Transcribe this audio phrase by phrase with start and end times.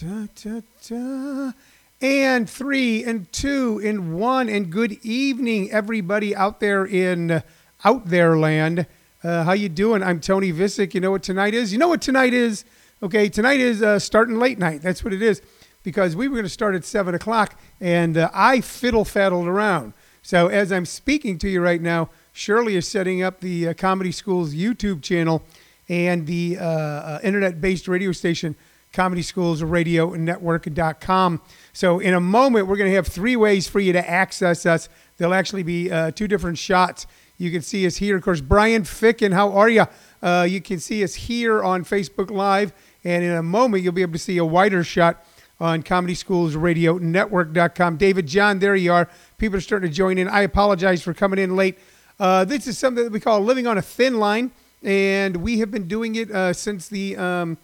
[0.00, 1.52] Da, da, da.
[2.00, 7.42] And three and two and one and good evening, everybody out there in
[7.84, 8.86] out there land.
[9.22, 10.02] Uh, how you doing?
[10.02, 10.94] I'm Tony Visick.
[10.94, 11.70] You know what tonight is?
[11.70, 12.64] You know what tonight is?
[13.02, 14.80] Okay, tonight is uh, starting late night.
[14.80, 15.42] That's what it is
[15.82, 19.92] because we were going to start at seven o'clock, and uh, I fiddle faddled around.
[20.22, 24.12] So as I'm speaking to you right now, Shirley is setting up the uh, Comedy
[24.12, 25.42] Schools YouTube channel
[25.90, 28.56] and the uh, uh, internet-based radio station
[28.92, 31.40] Comedy Schools Radio Network.com.
[31.72, 34.88] So in a moment, we're going to have three ways for you to access us.
[35.16, 37.06] There'll actually be uh, two different shots.
[37.38, 38.16] You can see us here.
[38.16, 39.86] Of course, Brian Ficken, how are you?
[40.22, 42.72] Uh, you can see us here on Facebook Live.
[43.04, 45.24] And in a moment, you'll be able to see a wider shot
[45.60, 47.96] on Comedy Schools Radio Network.com.
[47.96, 49.08] David John, there you are.
[49.38, 50.28] People are starting to join in.
[50.28, 51.78] I apologize for coming in late.
[52.18, 54.50] Uh, this is something that we call living on a thin line,
[54.82, 57.56] and we have been doing it uh, since the um,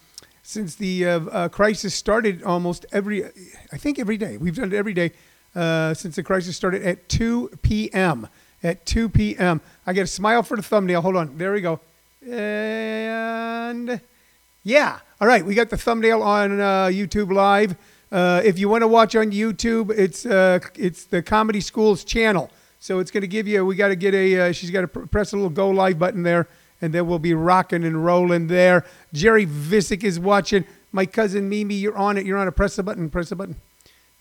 [0.46, 2.42] since the uh, uh crisis started.
[2.42, 4.36] Almost every, I think every day.
[4.36, 5.12] We've done it every day
[5.54, 8.28] uh, since the crisis started at 2 p.m.
[8.62, 9.60] At 2 p.m.
[9.86, 11.02] I get a smile for the thumbnail.
[11.02, 11.36] Hold on.
[11.38, 11.80] There we go.
[12.26, 14.00] And
[14.62, 15.00] yeah.
[15.20, 15.44] All right.
[15.44, 17.76] We got the thumbnail on uh, YouTube Live.
[18.10, 20.24] if you want to watch on YouTube, it's
[20.76, 22.50] it's the Comedy Schools channel.
[22.78, 24.88] So it's going to give you, we got to get a, uh, she's got to
[24.88, 26.46] pr- press a little go live button there,
[26.80, 28.84] and then we'll be rocking and rolling there.
[29.12, 30.64] Jerry Visick is watching.
[30.92, 32.26] My cousin Mimi, you're on it.
[32.26, 32.52] You're on it.
[32.52, 33.10] Press the button.
[33.10, 33.56] Press the button.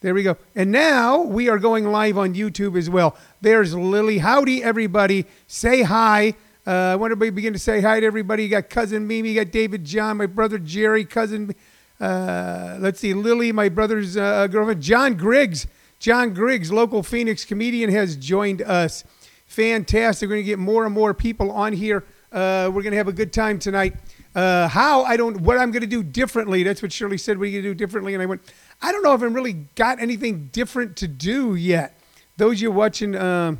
[0.02, 0.38] There we go.
[0.56, 3.16] And now we are going live on YouTube as well.
[3.42, 4.20] There's Lily.
[4.20, 5.26] Howdy, everybody.
[5.48, 6.36] Say hi.
[6.68, 8.44] Uh, I want everybody to begin to say hi to everybody.
[8.44, 11.54] You got cousin Mimi, you got David John, my brother Jerry, cousin,
[12.00, 15.68] uh, let's see, Lily, my brother's uh, girlfriend, John Griggs.
[16.00, 19.04] John Griggs, local Phoenix comedian, has joined us.
[19.48, 20.28] Fantastic.
[20.28, 22.04] We're going to get more and more people on here.
[22.36, 23.96] Uh, we're going to have a good time tonight.
[24.36, 26.64] Uh, how I don't what I'm going to do differently.
[26.64, 27.38] That's what Shirley said.
[27.38, 28.42] We going to do differently, and I went.
[28.82, 31.98] I don't know if I've really got anything different to do yet.
[32.36, 33.56] Those you're watching uh,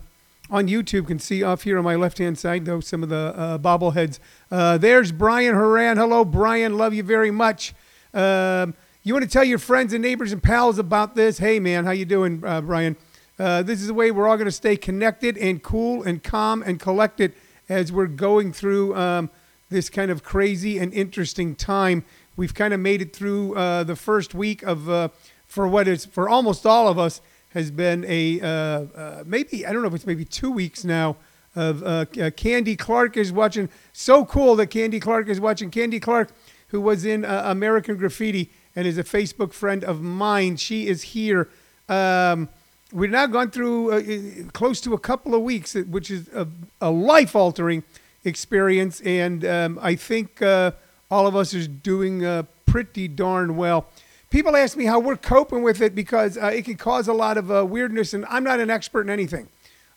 [0.50, 3.34] on YouTube can see off here on my left hand side, though some of the
[3.34, 4.20] uh, bobbleheads.
[4.52, 5.96] Uh, there's Brian Haran.
[5.96, 6.78] Hello, Brian.
[6.78, 7.74] Love you very much.
[8.14, 11.38] Um, you want to tell your friends and neighbors and pals about this?
[11.38, 12.98] Hey, man, how you doing, uh, Brian?
[13.40, 16.62] Uh, this is the way we're all going to stay connected and cool and calm
[16.62, 17.34] and collected
[17.70, 19.30] as we're going through um,
[19.70, 22.06] this kind of crazy and interesting time.
[22.36, 25.10] We've kind of made it through uh, the first week of, uh,
[25.46, 29.72] for what is, for almost all of us, has been a uh, uh, maybe, I
[29.72, 31.16] don't know if it's maybe two weeks now
[31.56, 33.70] of Candy Clark is watching.
[33.94, 35.72] So cool that Candy Clark is watching.
[35.72, 36.34] Candy Clark,
[36.68, 40.58] who was in American Graffiti and is a Facebook friend of mine.
[40.58, 41.50] She is here.
[41.88, 42.50] Um,
[42.92, 46.48] we've now gone through uh, close to a couple of weeks, uh, which is a,
[46.82, 47.84] a life altering
[48.24, 49.02] experience.
[49.02, 50.72] And um, I think uh,
[51.10, 53.88] all of us is doing uh, pretty darn well.
[54.30, 57.38] People ask me how we're coping with it because uh, it can cause a lot
[57.38, 59.48] of uh, weirdness, and I'm not an expert in anything.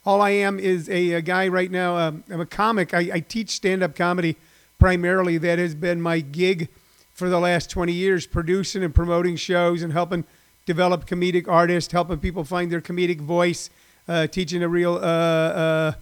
[0.07, 1.97] All I am is a, a guy right now.
[1.97, 2.95] Um, I'm a comic.
[2.95, 4.37] I, I teach stand up comedy
[4.79, 5.39] primarily.
[5.39, 6.69] That has been my gig
[7.13, 10.25] for the last 20 years, producing and promoting shows and helping
[10.69, 13.71] develop comedic artists, helping people find their comedic voice,
[14.07, 14.97] uh, teaching a real.
[14.97, 15.93] Uh, uh,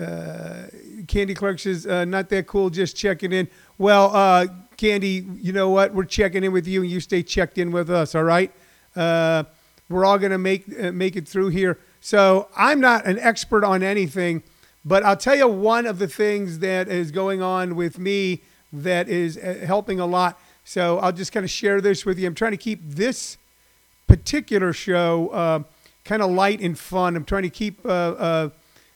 [0.00, 0.62] uh
[1.06, 3.46] Candy Clark says, uh, not that cool, just checking in.
[3.76, 5.92] Well, Candy, you know what?
[5.92, 8.50] We're checking in with you, and you stay checked in with us, all right?
[9.88, 11.78] we're all going to make, make it through here.
[12.00, 14.42] So I'm not an expert on anything,
[14.84, 19.08] but I'll tell you one of the things that is going on with me that
[19.08, 22.26] is helping a lot so I'll just kind of share this with you.
[22.26, 23.38] I'm trying to keep this
[24.06, 25.62] particular show uh,
[26.04, 27.16] kind of light and fun.
[27.16, 28.48] I'm trying to keep uh, uh,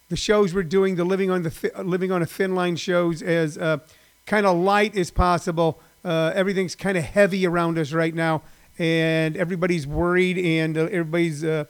[0.09, 3.22] the shows we're doing, the living on the th- living on a thin line shows,
[3.22, 3.78] as uh,
[4.26, 5.81] kind of light as possible.
[6.04, 8.43] Uh, everything's kind of heavy around us right now,
[8.78, 11.66] and everybody's worried, and uh, everybody's at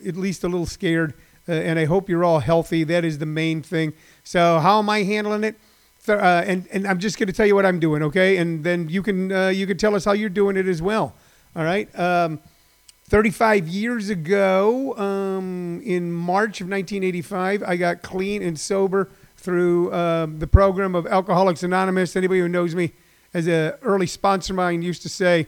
[0.00, 1.14] least a little scared.
[1.48, 2.84] and I hope you're all healthy.
[2.84, 3.92] That is the main thing.
[4.24, 5.56] So how am I handling it?
[6.08, 8.36] uh, and and I'm just going to tell you what I'm doing, okay?
[8.36, 11.14] And then you can uh, you can tell us how you're doing it as well.
[11.56, 11.88] All right.
[11.98, 12.40] Um,
[13.08, 19.08] 35 years ago, um, in March of 1985, I got clean and sober
[19.38, 22.14] through uh, the program of Alcoholics Anonymous.
[22.14, 22.92] Anybody who knows me
[23.32, 25.46] as an early sponsor of mine used to say,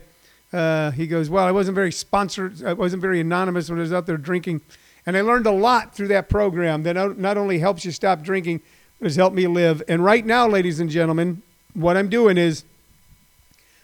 [0.51, 2.63] uh, he goes, "Well, I wasn't very sponsored.
[2.63, 4.61] I wasn't very anonymous when I was out there drinking."
[5.05, 8.61] And I learned a lot through that program that not only helps you stop drinking,
[8.97, 9.83] but has helped me live.
[9.87, 11.43] And right now, ladies and gentlemen,
[11.75, 12.63] what I'm doing is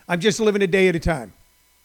[0.08, 1.34] I'm just living a day at a time,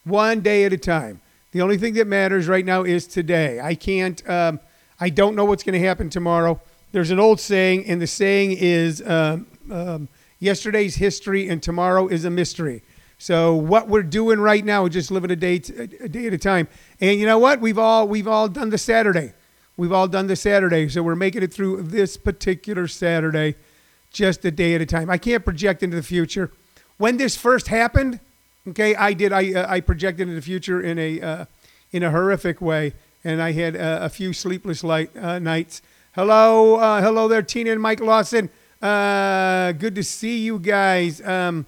[0.03, 1.21] one day at a time.
[1.51, 3.59] The only thing that matters right now is today.
[3.59, 4.59] I can't, um,
[4.99, 6.61] I don't know what's going to happen tomorrow.
[6.91, 10.09] There's an old saying, and the saying is um, um,
[10.39, 12.83] yesterday's history and tomorrow is a mystery.
[13.17, 16.33] So what we're doing right now, we're just living a day t- a day at
[16.33, 16.67] a time.
[16.99, 17.61] And you know what?
[17.61, 19.33] We've all we've all done the Saturday.
[19.77, 20.89] We've all done the Saturday.
[20.89, 23.55] So we're making it through this particular Saturday,
[24.11, 25.09] just a day at a time.
[25.09, 26.51] I can't project into the future.
[26.97, 28.19] When this first happened,
[28.69, 29.31] okay, I did.
[29.31, 31.45] I uh, I projected the future in a uh,
[31.91, 32.93] in a horrific way,
[33.23, 35.81] and I had uh, a few sleepless light uh, nights.
[36.13, 38.49] Hello, uh, hello there, Tina and Mike Lawson.
[38.81, 41.25] Uh, good to see you guys.
[41.25, 41.65] Um,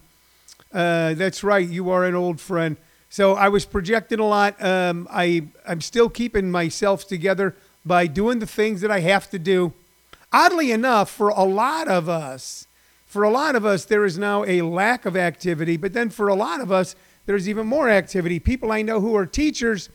[0.71, 1.67] that's right.
[1.67, 2.77] You are an old friend.
[3.09, 4.61] So I was projecting a lot.
[4.63, 7.55] Um, I I'm still keeping myself together
[7.85, 9.73] by doing the things that I have to do.
[10.31, 12.65] Oddly enough, for a lot of us,
[13.13, 15.77] for a lot of us, there is now a lack of activity.
[15.77, 16.95] But then for a lot of us,
[17.27, 18.39] there's even more activity.
[18.39, 19.89] People I know who are teachers,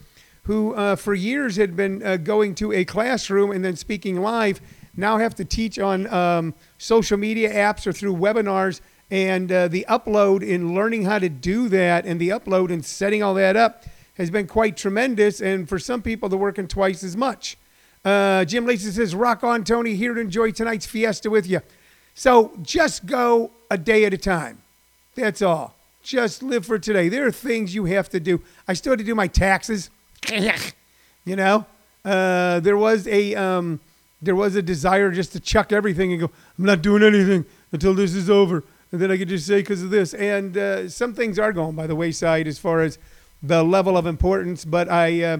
[0.44, 4.60] who uh, for years had been uh, going to a classroom and then speaking live,
[4.96, 8.80] now have to teach on um, social media apps or through webinars
[9.10, 13.20] and uh, the upload in learning how to do that and the upload and setting
[13.20, 15.40] all that up has been quite tremendous.
[15.40, 17.58] And for some people, they're working twice as much.
[18.04, 21.60] Uh, Jim Lacey says, Rock on, Tony, here to enjoy tonight's fiesta with you.
[22.18, 24.58] So just go a day at a time.
[25.14, 25.74] That's all.
[26.02, 27.08] Just live for today.
[27.08, 28.42] There are things you have to do.
[28.66, 29.88] I still had to do my taxes.
[31.24, 31.64] you know,
[32.04, 33.78] uh, there was a um,
[34.20, 36.30] there was a desire just to chuck everything and go.
[36.58, 39.82] I'm not doing anything until this is over and then I could just say because
[39.82, 40.14] of this.
[40.14, 42.98] And uh, some things are going by the wayside as far as
[43.42, 44.64] the level of importance.
[44.64, 45.38] But I uh,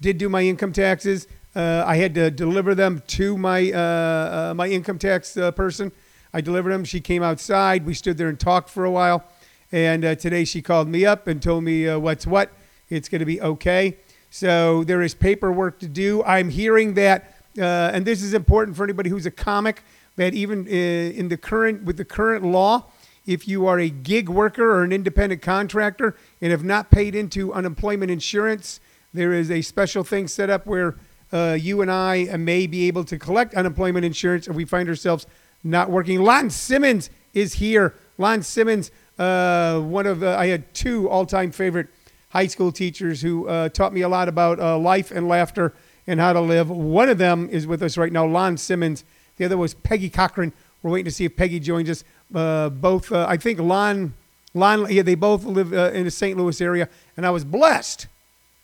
[0.00, 1.26] did do my income taxes.
[1.56, 5.92] Uh, I had to deliver them to my uh, uh, my income tax uh, person.
[6.34, 6.84] I delivered them.
[6.84, 7.86] She came outside.
[7.86, 9.24] We stood there and talked for a while.
[9.70, 12.50] And today she called me up and told me what's what.
[12.90, 13.98] It's going to be okay.
[14.30, 16.24] So there is paperwork to do.
[16.24, 19.84] I'm hearing that, and this is important for anybody who's a comic
[20.16, 22.86] that even uh, in the current with the current law,
[23.26, 27.52] if you are a gig worker or an independent contractor and have not paid into
[27.52, 28.80] unemployment insurance,
[29.12, 30.96] there is a special thing set up where
[31.32, 35.26] uh, you and I may be able to collect unemployment insurance if we find ourselves
[35.64, 36.22] not working.
[36.22, 37.94] Lon Simmons is here.
[38.18, 41.88] Lon Simmons, uh, one of uh, I had two all-time favorite
[42.30, 45.72] high school teachers who uh, taught me a lot about uh, life and laughter
[46.06, 46.68] and how to live.
[46.68, 49.04] One of them is with us right now, Lon Simmons.
[49.36, 50.52] The other was Peggy Cochran.
[50.82, 52.04] We're waiting to see if Peggy joins us.
[52.34, 54.14] Uh, both, uh, I think Lon,
[54.52, 56.36] Lon, yeah, they both live in the St.
[56.36, 58.06] Louis area, and I was blessed,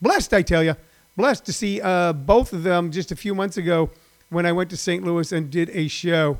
[0.02, 0.76] blessed, I tell you,
[1.16, 3.90] blessed to see both of them just a few months ago
[4.28, 5.02] when I went to St.
[5.02, 6.38] Louis and did a show.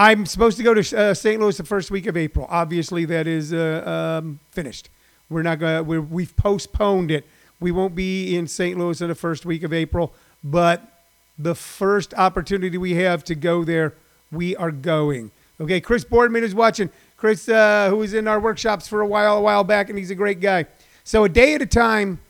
[0.00, 1.38] I'm supposed to go to uh, St.
[1.38, 2.46] Louis the first week of April.
[2.48, 4.88] Obviously, that is uh, um, finished.
[5.28, 5.84] We're not going.
[5.84, 7.26] to We've postponed it.
[7.60, 8.78] We won't be in St.
[8.78, 11.02] Louis in the first week of April, but
[11.38, 13.92] the first opportunity we have to go there,
[14.32, 15.32] we are going.
[15.60, 16.88] Okay, Chris Boardman is watching.
[17.18, 20.10] Chris, uh, who was in our workshops for a while, a while back, and he's
[20.10, 20.64] a great guy.
[21.04, 22.20] So a day at a time,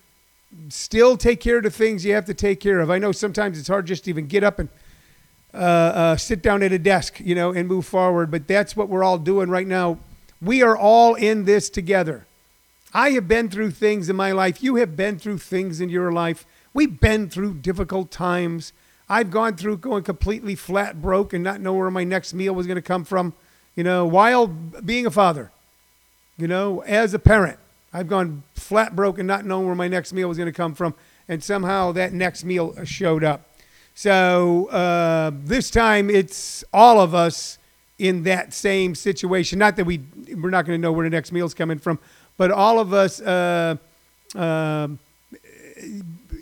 [0.71, 2.91] still take care of the things you have to take care of.
[2.91, 4.69] I know sometimes it's hard just to even get up and
[5.53, 8.31] uh, uh, sit down at a desk, you know, and move forward.
[8.31, 9.99] But that's what we're all doing right now.
[10.41, 12.27] We are all in this together.
[12.93, 14.63] I have been through things in my life.
[14.63, 16.47] You have been through things in your life.
[16.73, 18.73] We've been through difficult times.
[19.09, 22.67] I've gone through going completely flat broke and not know where my next meal was
[22.67, 23.35] going to come from,
[23.75, 25.51] you know, while being a father,
[26.37, 27.59] you know, as a parent.
[27.93, 30.75] I've gone flat broke and not knowing where my next meal was going to come
[30.75, 30.95] from,
[31.29, 33.50] and somehow that next meal showed up.
[33.95, 37.59] So uh, this time it's all of us
[37.99, 39.59] in that same situation.
[39.59, 40.01] Not that we
[40.35, 41.99] we're not going to know where the next meal is coming from,
[42.37, 43.77] but all of us uh,
[44.35, 44.89] uh,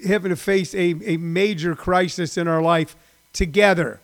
[0.07, 2.97] having to face a, a major crisis in our life
[3.33, 4.00] together.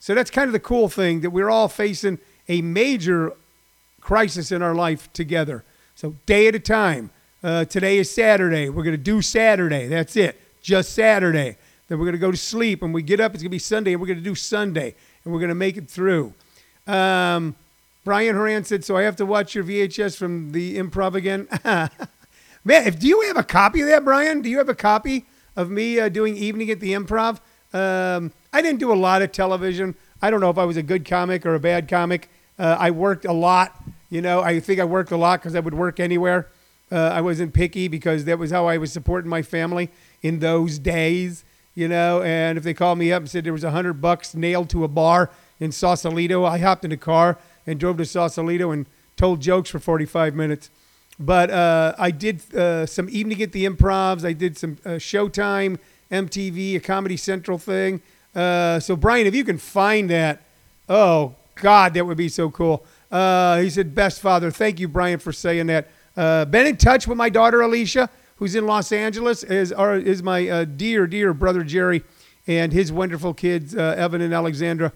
[0.00, 2.18] So that's kind of the cool thing that we're all facing
[2.48, 3.34] a major
[4.00, 5.62] crisis in our life together.
[5.94, 7.10] So, day at a time.
[7.42, 8.68] Uh, today is Saturday.
[8.68, 9.86] We're going to do Saturday.
[9.86, 10.38] That's it.
[10.62, 11.56] Just Saturday.
[11.90, 12.84] Then we're going to go to sleep.
[12.84, 14.94] and we get up, it's going to be Sunday, and we're going to do Sunday.
[15.24, 16.32] And we're going to make it through.
[16.86, 17.56] Um,
[18.04, 21.48] Brian Horan said, So I have to watch your VHS from the improv again?
[22.64, 24.40] Man, if do you have a copy of that, Brian?
[24.40, 27.40] Do you have a copy of me uh, doing evening at the Improv?
[27.72, 29.96] Um, I didn't do a lot of television.
[30.22, 32.30] I don't know if I was a good comic or a bad comic.
[32.56, 33.82] Uh, I worked a lot.
[34.10, 36.48] You know, I think I worked a lot because I would work anywhere.
[36.92, 39.90] Uh, I wasn't picky because that was how I was supporting my family
[40.22, 41.44] in those days.
[41.74, 44.34] You know, and if they called me up and said there was a hundred bucks
[44.34, 48.70] nailed to a bar in Sausalito, I hopped in a car and drove to Sausalito
[48.70, 48.86] and
[49.16, 50.70] told jokes for 45 minutes.
[51.18, 54.24] But uh, I did uh, some evening at the Improvs.
[54.24, 55.78] I did some uh, Showtime,
[56.10, 58.00] MTV, a Comedy Central thing.
[58.34, 60.40] Uh, so Brian, if you can find that,
[60.88, 62.84] oh God, that would be so cool.
[63.10, 65.88] Uh, he said, "Best father." Thank you, Brian, for saying that.
[66.16, 68.10] Uh, been in touch with my daughter Alicia,
[68.40, 72.02] who's in Los Angeles, is, our, is my uh, dear, dear brother Jerry
[72.46, 74.92] and his wonderful kids, uh, Evan and Alexandra,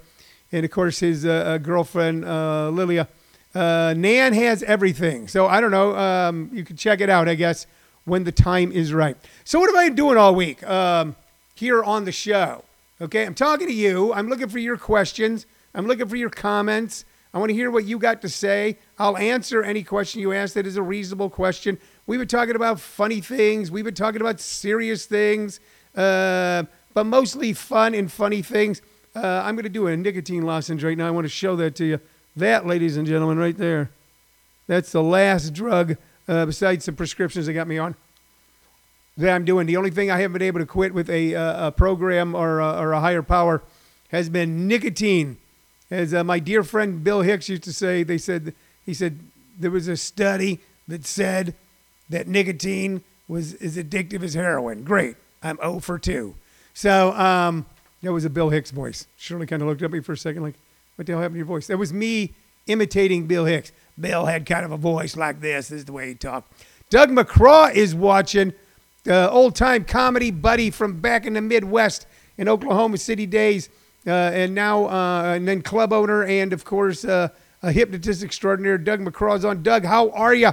[0.51, 3.07] and of course his uh, uh, girlfriend uh, Lilia.
[3.55, 5.29] Uh, Nan has everything.
[5.29, 5.95] So I don't know.
[5.95, 7.67] Um, you can check it out, I guess,
[8.07, 9.17] when the time is right.
[9.45, 11.15] So what have I been doing all week um,
[11.55, 12.65] here on the show?
[12.99, 14.15] Okay, I'm talking to you.
[14.15, 15.45] I'm looking for your questions.
[15.75, 17.05] I'm looking for your comments.
[17.35, 18.79] I want to hear what you got to say.
[18.99, 21.79] I'll answer any question you ask that is a reasonable question.
[22.07, 23.71] We've been talking about funny things.
[23.71, 25.59] We've been talking about serious things,
[25.97, 28.83] uh, but mostly fun and funny things.
[29.17, 31.07] Uh, I'm going to do a nicotine lozenge right now.
[31.07, 32.01] I want to show that to you.
[32.37, 33.91] That, ladies and gentlemen, right there.
[34.67, 35.97] That's the last drug
[36.29, 37.95] uh, besides the prescriptions that got me on
[39.17, 39.67] that I'm doing.
[39.67, 42.61] The only thing I haven't been able to quit with a, uh, a program or
[42.61, 43.63] a, or a higher power
[44.09, 45.39] has been nicotine.
[45.91, 49.21] As uh, my dear friend Bill Hicks used to say, they said he said
[49.59, 51.55] there was a study that said
[52.09, 54.85] that nicotine was as addictive as heroin.
[54.85, 56.35] Great, I'm 0 for 2.
[56.75, 57.67] So um,
[58.03, 59.07] that was a Bill Hicks voice.
[59.17, 60.57] Shirley kind of looked at me for a second, like,
[60.97, 62.33] "What the hell happened to your voice?" That was me
[62.67, 63.73] imitating Bill Hicks.
[63.99, 65.69] Bill had kind of a voice like this.
[65.69, 66.53] This is the way he talked.
[66.91, 68.53] Doug McCraw is watching.
[69.07, 72.07] Uh, old time comedy buddy from back in the Midwest
[72.39, 73.69] in Oklahoma City days,
[74.07, 77.29] uh, and now uh, and then club owner and of course uh,
[77.63, 78.79] a hypnotist extraordinaire.
[78.79, 79.63] Doug McCraw's on.
[79.63, 80.51] Doug, how are you?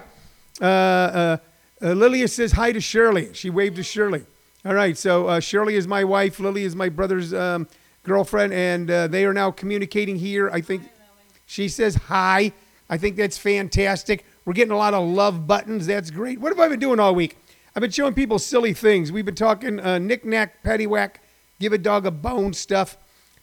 [0.61, 1.37] Uh, uh,
[1.81, 3.33] Lilia says hi to Shirley.
[3.33, 4.23] She waved to Shirley.
[4.63, 6.39] All right, so Shirley is my wife.
[6.39, 7.67] Lily is my brother's um,
[8.03, 10.51] girlfriend, and they are now communicating here.
[10.51, 10.83] I think
[11.47, 12.53] she says hi.
[12.87, 14.23] I think that's fantastic.
[14.45, 15.87] We're getting a lot of love buttons.
[15.87, 16.39] That's great.
[16.39, 17.37] What have I been doing all week?
[17.75, 19.11] I've been showing people silly things.
[19.11, 21.15] We've been talking uh, knick-knack, paddywhack,
[21.59, 22.97] give a dog a bone stuff,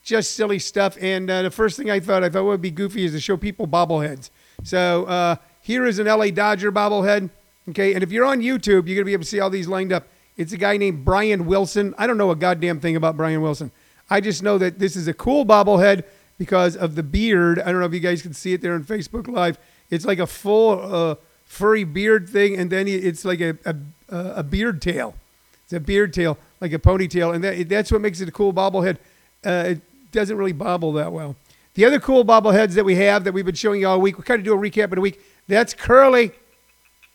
[0.04, 0.98] just silly stuff.
[1.00, 3.36] And uh, the first thing I thought, I thought would be goofy is to show
[3.36, 4.30] people bobbleheads.
[4.64, 5.36] So uh,
[5.68, 7.28] here is an LA Dodger bobblehead.
[7.68, 9.92] Okay, and if you're on YouTube, you're to be able to see all these lined
[9.92, 10.08] up.
[10.38, 11.94] It's a guy named Brian Wilson.
[11.98, 13.70] I don't know a goddamn thing about Brian Wilson.
[14.08, 16.04] I just know that this is a cool bobblehead
[16.38, 17.60] because of the beard.
[17.60, 19.58] I don't know if you guys can see it there on Facebook Live.
[19.90, 23.76] It's like a full uh, furry beard thing, and then it's like a, a,
[24.08, 25.16] a beard tail.
[25.64, 28.54] It's a beard tail, like a ponytail, and that, that's what makes it a cool
[28.54, 28.96] bobblehead.
[29.44, 31.36] Uh, it doesn't really bobble that well.
[31.74, 34.24] The other cool bobbleheads that we have that we've been showing you all week, we
[34.24, 35.20] kind of do a recap in a week.
[35.48, 36.32] That's Curly.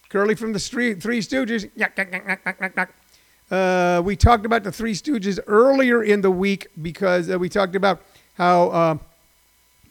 [0.10, 1.70] Curly from the street, Three Stooges.
[3.52, 7.76] Uh, we talked about the Three Stooges earlier in the week because uh, we talked
[7.76, 8.02] about
[8.34, 8.98] how uh,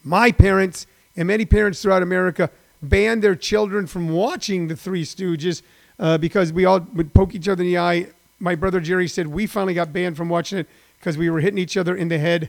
[0.03, 2.51] my parents and many parents throughout America
[2.83, 5.63] banned their children from watching the Three Stooges
[6.01, 8.09] uh, because we all would poke each other in the eye.
[8.41, 10.67] My brother Jerry said we finally got banned from watching it
[10.99, 12.49] because we were hitting each other in the head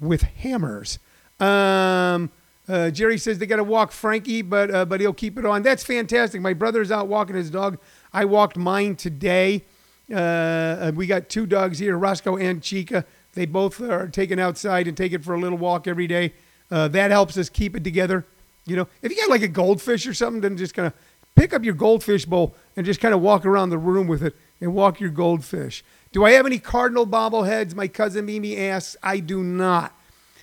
[0.00, 0.98] with hammers.
[1.38, 2.30] Um,
[2.68, 5.62] uh, Jerry says they got to walk Frankie, but uh, but he'll keep it on.
[5.62, 6.40] That's fantastic.
[6.40, 7.78] My brother's out walking his dog.
[8.12, 9.64] I walked mine today.
[10.12, 13.04] Uh, we got two dogs here, Roscoe and Chica.
[13.32, 16.34] They both are taken outside and taken for a little walk every day.
[16.70, 18.26] Uh, that helps us keep it together.
[18.66, 20.92] You know, if you got like a goldfish or something, then just kind of
[21.34, 24.36] pick up your goldfish bowl and just kind of walk around the room with it
[24.60, 25.82] and walk your goldfish.
[26.12, 27.74] Do I have any cardinal bobbleheads?
[27.74, 28.96] My cousin Mimi asks.
[29.02, 29.96] I do not.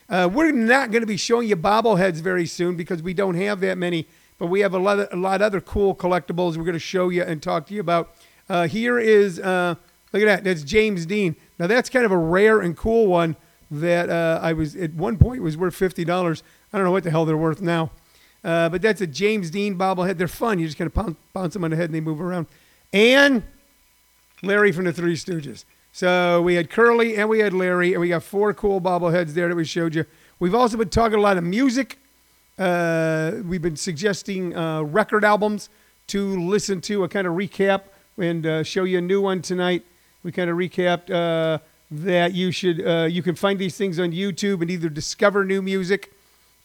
[0.10, 3.60] Uh, we're not going to be showing you bobbleheads very soon because we don't have
[3.60, 4.08] that many,
[4.40, 6.80] but we have a lot of, a lot of other cool collectibles we're going to
[6.80, 8.16] show you and talk to you about.
[8.50, 9.76] Uh, here is, uh,
[10.12, 10.44] look at that.
[10.44, 11.36] That's James Dean.
[11.60, 13.36] Now, that's kind of a rare and cool one
[13.70, 16.42] that uh, I was, at one point, was worth $50.
[16.74, 17.92] I don't know what the hell they're worth now.
[18.44, 20.18] Uh, but that's a James Dean bobblehead.
[20.18, 20.58] They're fun.
[20.58, 22.48] You just kind of bounce, bounce them on the head and they move around.
[22.92, 23.44] And
[24.42, 25.66] Larry from the Three Stooges.
[26.00, 29.50] So we had Curly and we had Larry, and we got four cool bobbleheads there
[29.50, 30.06] that we showed you.
[30.40, 32.00] We've also been talking a lot of music.
[32.58, 35.68] Uh, we've been suggesting uh, record albums
[36.08, 37.82] to listen to, a kind of recap,
[38.18, 39.84] and uh, show you a new one tonight.
[40.24, 41.58] We kind of recapped uh,
[41.92, 45.62] that you should uh, you can find these things on YouTube and either discover new
[45.62, 46.14] music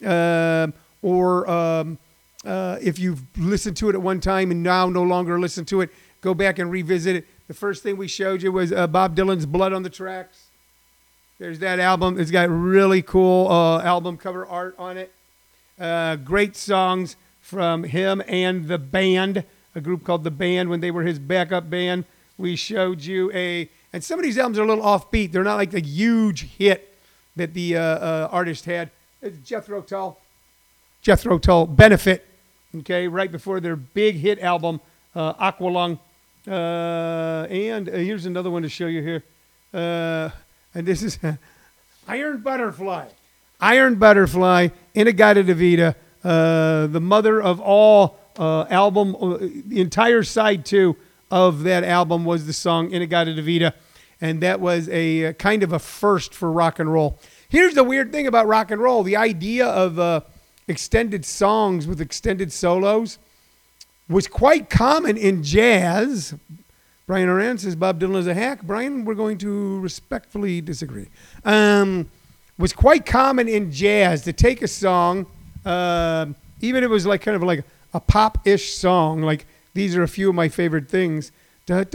[0.06, 0.72] um,
[1.02, 1.98] or um,
[2.44, 5.80] uh, if you've listened to it at one time and now no longer listen to
[5.80, 7.26] it, go back and revisit it.
[7.54, 10.48] The first thing we showed you was uh, Bob Dylan's Blood on the Tracks.
[11.38, 12.18] There's that album.
[12.18, 15.12] It's got really cool uh, album cover art on it.
[15.78, 20.90] Uh, great songs from him and the band, a group called The Band when they
[20.90, 22.06] were his backup band.
[22.38, 25.30] We showed you a, and some of these albums are a little offbeat.
[25.30, 26.92] They're not like the huge hit
[27.36, 28.90] that the uh, uh, artist had.
[29.22, 30.18] It's Jethro Tull.
[31.02, 32.26] Jethro Tull Benefit,
[32.78, 34.80] okay, right before their big hit album,
[35.14, 36.00] uh, Aqualung.
[36.46, 39.24] Uh, and uh, here's another one to show you here.
[39.72, 40.30] Uh,
[40.74, 41.18] and this is
[42.08, 43.06] Iron Butterfly.
[43.60, 49.16] Iron Butterfly, In-A-Gadda-Da-Vida, uh, the mother of all uh, album.
[49.16, 50.96] Uh, the entire side two
[51.30, 53.74] of that album was the song In-A-Gadda-Da-Vida,
[54.20, 57.18] and that was a, kind of a first for rock and roll.
[57.48, 60.24] Here's the weird thing about rock and roll: the idea of
[60.68, 63.18] extended songs with extended solos
[64.08, 66.34] was quite common in jazz.
[67.06, 68.62] Brian Horan says Bob Dylan is a hack.
[68.62, 71.08] Brian, we're going to respectfully disagree.
[71.44, 72.10] Um,
[72.58, 75.26] was quite common in jazz to take a song,
[75.64, 76.26] uh,
[76.60, 80.08] even if it was like kind of like a pop-ish song, like these are a
[80.08, 81.32] few of my favorite things.
[81.66, 81.90] Something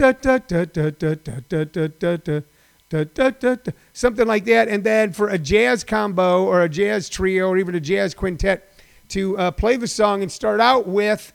[4.26, 7.80] like that, and then for a jazz combo or a jazz trio or even a
[7.80, 8.68] jazz quintet
[9.08, 11.32] to uh, play the song and start out with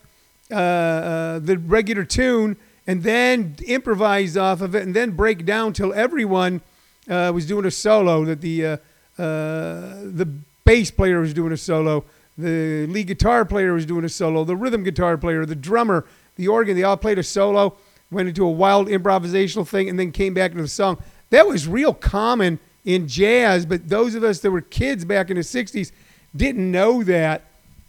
[0.52, 5.74] uh, uh, the regular tune and then improvise off of it and then break down
[5.74, 6.62] till everyone
[7.10, 8.78] uh, was doing a solo that the uh,
[9.18, 10.30] uh, the
[10.66, 12.04] bass player was doing a solo
[12.38, 16.48] the lead guitar player was doing a solo the rhythm guitar player the drummer the
[16.48, 17.76] organ they all played a solo
[18.12, 21.02] went into a wild improvisational thing and then came back into the song.
[21.32, 25.38] That was real common in jazz but those of us that were kids back in
[25.38, 25.92] the 60s
[26.36, 27.44] didn't know that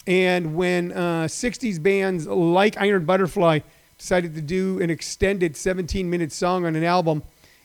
[0.07, 3.61] and when uh, 60s bands like Iron Butterfly
[3.99, 7.23] decided to do an extended 17 minute song on an album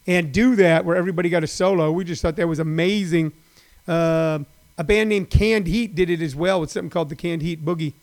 [0.07, 3.31] and do that where everybody got a solo, we just thought that was amazing.
[3.87, 4.39] Uh,
[4.77, 7.63] a band named Canned Heat did it as well with something called the Canned Heat
[7.63, 7.93] Boogie.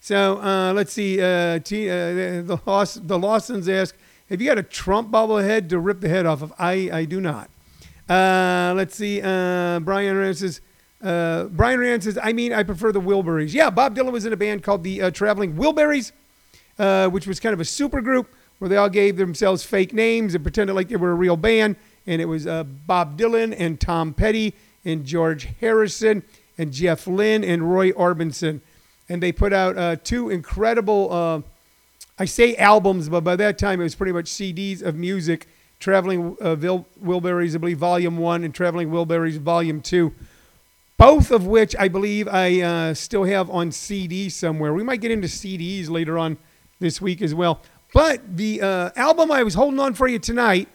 [0.00, 1.20] So uh, let's see.
[1.20, 3.96] Uh, T, uh, the, the Lawsons ask,
[4.28, 6.52] have you got a Trump bobblehead to rip the head off of?
[6.58, 7.48] I, I do not.
[8.08, 9.20] Uh, let's see.
[9.20, 10.60] Brian says,
[11.04, 13.52] uh, Brian Rand says, I mean, I prefer the Wilburys.
[13.52, 16.12] Yeah, Bob Dylan was in a band called the uh, Traveling Wilburys,
[16.78, 20.34] uh, which was kind of a super group where they all gave themselves fake names
[20.34, 21.76] and pretended like they were a real band.
[22.06, 26.22] And it was uh, Bob Dylan and Tom Petty and George Harrison
[26.56, 28.60] and Jeff Lynne and Roy Orbison.
[29.08, 31.42] And they put out uh, two incredible, uh,
[32.18, 35.48] I say albums, but by that time it was pretty much CDs of music.
[35.80, 40.14] Traveling Vil- Wilburys, I believe, Volume 1 and Traveling Wilburys, Volume 2
[40.96, 44.72] both of which I believe I uh, still have on CD somewhere.
[44.72, 46.38] We might get into CDs later on
[46.78, 47.62] this week as well.
[47.92, 50.68] But the uh, album I was holding on for you tonight,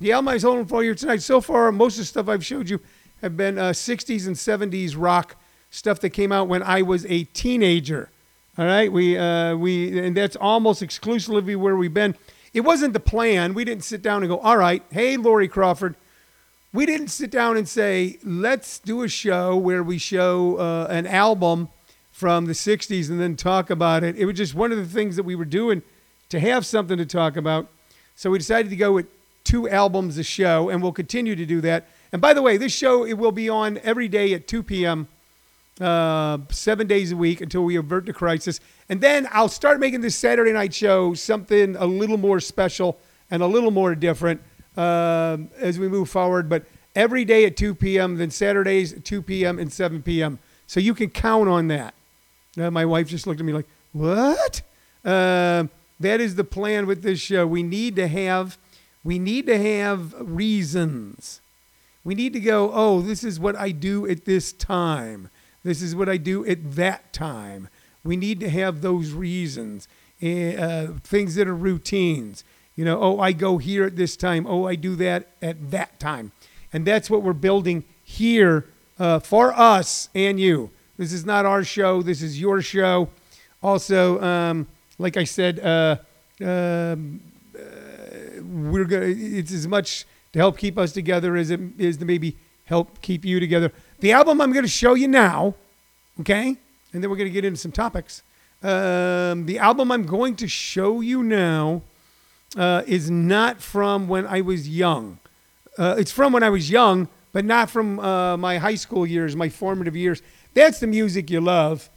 [0.00, 2.44] the album I was holding for you tonight, so far, most of the stuff I've
[2.44, 2.80] showed you
[3.20, 5.36] have been uh, 60s and 70s rock
[5.70, 8.10] stuff that came out when I was a teenager.
[8.56, 12.16] All right, we uh, we and that's almost exclusively where we've been.
[12.52, 13.54] It wasn't the plan.
[13.54, 15.94] We didn't sit down and go, all right, hey, Laurie Crawford,
[16.72, 21.06] we didn't sit down and say, let's do a show where we show uh, an
[21.06, 21.68] album
[22.10, 24.16] from the 60s and then talk about it.
[24.16, 25.82] It was just one of the things that we were doing
[26.28, 27.68] to have something to talk about.
[28.16, 29.06] So we decided to go with
[29.44, 31.86] two albums a show, and we'll continue to do that.
[32.12, 35.08] And by the way, this show it will be on every day at 2 p.m.,
[35.80, 38.60] uh, seven days a week until we avert the crisis.
[38.88, 42.98] And then I'll start making this Saturday night show something a little more special
[43.30, 44.42] and a little more different
[44.78, 46.48] uh, as we move forward.
[46.48, 46.64] But
[46.94, 49.58] every day at 2 p.m., then Saturdays 2 p.m.
[49.58, 50.38] and 7 p.m.
[50.66, 51.94] So you can count on that.
[52.56, 54.62] Uh, my wife just looked at me like, "What?"
[55.04, 55.64] Uh,
[56.00, 57.46] that is the plan with this show.
[57.46, 58.56] We need to have,
[59.02, 61.40] we need to have reasons.
[62.04, 62.70] We need to go.
[62.72, 65.30] Oh, this is what I do at this time.
[65.64, 67.68] This is what I do at that time.
[68.04, 69.88] We need to have those reasons,
[70.22, 72.44] uh, things that are routines.
[72.78, 74.46] You know, oh, I go here at this time.
[74.46, 76.30] Oh, I do that at that time.
[76.72, 78.66] And that's what we're building here
[79.00, 80.70] uh, for us and you.
[80.96, 82.02] This is not our show.
[82.02, 83.08] This is your show.
[83.64, 85.96] Also, um, like I said, uh,
[86.40, 87.20] um,
[87.52, 89.06] uh, we're gonna.
[89.06, 92.36] It's as much to help keep us together as it is to maybe
[92.66, 93.72] help keep you together.
[93.98, 95.56] The album I'm going to show you now,
[96.20, 96.56] okay,
[96.92, 98.22] and then we're going to get into some topics.
[98.62, 101.82] Um, the album I'm going to show you now
[102.56, 105.18] uh, is not from when I was young.
[105.76, 109.36] Uh, it's from when I was young, but not from uh, my high school years,
[109.36, 110.22] my formative years.
[110.54, 111.88] That's the music you love.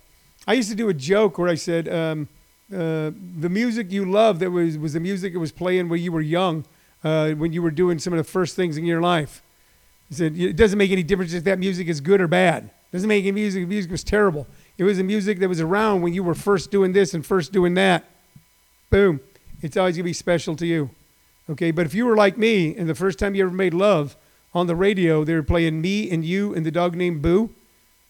[0.48, 2.28] I used to do a joke where I said, um,
[2.72, 6.12] uh, the music you love that was, was the music that was playing when you
[6.12, 6.66] were young,
[7.04, 9.42] uh, when you were doing some of the first things in your life.
[10.10, 12.66] He said, it doesn't make any difference if that music is good or bad.
[12.66, 13.64] It doesn't make any music.
[13.64, 14.46] The music was terrible.
[14.78, 17.52] It was the music that was around when you were first doing this and first
[17.52, 18.04] doing that.
[18.90, 19.22] Boom
[19.62, 20.90] it's always going to be special to you.
[21.50, 24.16] Okay, but if you were like me and the first time you ever made love
[24.54, 27.50] on the radio, they were playing me and you and the dog named Boo,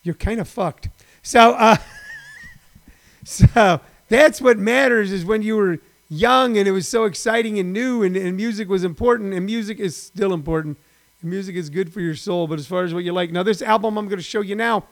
[0.04, 0.90] you're kind of fucked.
[1.24, 1.78] So, uh,
[3.24, 7.72] so that's what matters is when you were young and it was so exciting and
[7.72, 10.78] new and, and music was important and music is still important.
[11.22, 13.32] And music is good for your soul, but as far as what you like.
[13.32, 14.86] Now, this album I'm going to show you now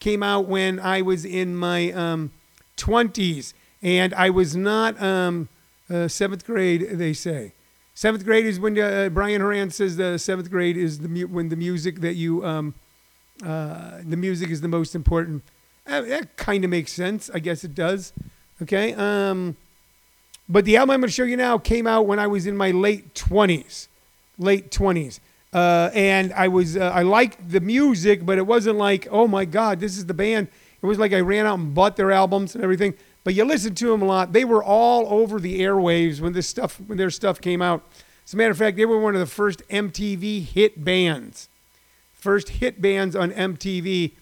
[0.00, 2.32] came out when I was in my um,
[2.76, 5.48] 20s and I was not um,
[5.90, 6.88] uh, seventh grade.
[6.92, 7.52] They say
[7.94, 11.48] seventh grade is when uh, Brian Horan says the seventh grade is the mu- when
[11.48, 12.74] the music that you um,
[13.44, 15.42] uh, the music is the most important.
[15.86, 17.30] Uh, that kind of makes sense.
[17.32, 18.12] I guess it does.
[18.62, 18.94] Okay.
[18.94, 19.56] Um,
[20.48, 22.56] but the album I'm going to show you now came out when I was in
[22.56, 23.88] my late 20s.
[24.38, 25.20] Late 20s.
[25.52, 29.44] Uh, and I was uh, I liked the music, but it wasn't like, oh my
[29.44, 30.48] God, this is the band.
[30.82, 32.94] It was like I ran out and bought their albums and everything.
[33.24, 34.32] But you listen to them a lot.
[34.34, 37.82] They were all over the airwaves when this stuff when their stuff came out.
[38.26, 41.48] As a matter of fact, they were one of the first MTV hit bands,
[42.12, 44.12] first hit bands on MTV.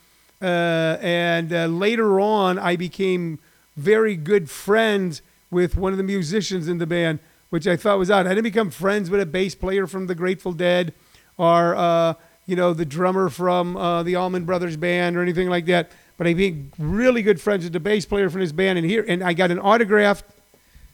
[0.40, 3.38] Uh, and uh, later on, I became
[3.76, 8.10] very good friends with one of the musicians in the band, which I thought was
[8.10, 8.26] odd.
[8.26, 10.94] I didn't become friends with a bass player from the Grateful Dead
[11.36, 12.14] or, uh,
[12.46, 15.92] you know, the drummer from uh, the Allman Brothers Band or anything like that.
[16.18, 18.78] But I became really good friends with the bass player from his band.
[18.78, 20.24] And here, and I got an autographed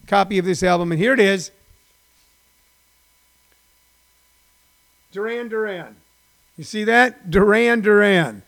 [0.07, 0.93] copy of this album.
[0.93, 1.51] And here it is
[5.13, 5.97] Duran Duran.
[6.57, 7.31] You see that?
[7.31, 8.43] Duran Duran.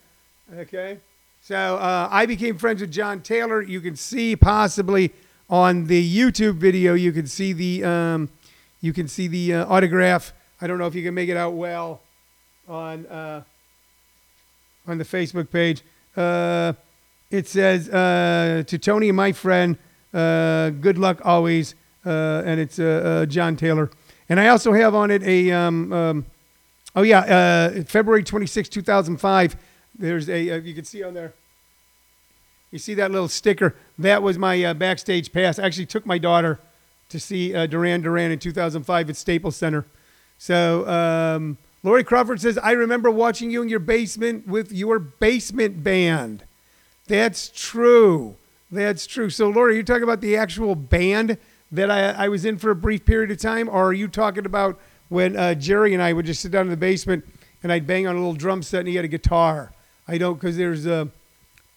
[0.55, 0.99] Okay.
[1.41, 3.61] So uh, I became friends with John Taylor.
[3.61, 5.11] You can see possibly
[5.49, 8.29] on the YouTube video, you can see the um,
[8.79, 10.33] you can see the uh, autograph.
[10.61, 12.01] I don't know if you can make it out well
[12.69, 13.43] on uh,
[14.87, 15.81] on the Facebook page.
[16.15, 16.73] Uh,
[17.29, 19.77] it says uh, to Tony, my friend,
[20.13, 22.77] uh, good luck always, uh, and it's
[23.33, 23.89] John Taylor.
[24.27, 26.25] And I also have on it a um, um,
[26.95, 29.55] oh yeah, February 26, 2005.
[29.97, 31.33] There's a you can see on there
[32.71, 33.75] you see that little sticker?
[33.99, 35.59] That was my uh, backstage pass.
[35.59, 36.59] I actually took my daughter
[37.09, 39.85] to see uh, Duran Duran in 2005 at Staples Center.
[40.37, 45.83] So um, Lori Crawford says, I remember watching you in your basement with your basement
[45.83, 46.43] band.
[47.07, 48.35] That's true.
[48.71, 49.29] That's true.
[49.29, 51.37] So, Lori, you talking about the actual band
[51.71, 54.45] that I, I was in for a brief period of time, or are you talking
[54.45, 57.25] about when uh, Jerry and I would just sit down in the basement
[57.63, 59.71] and I'd bang on a little drum set and he had a guitar?
[60.07, 60.85] I don't, because there's.
[60.85, 61.05] Uh,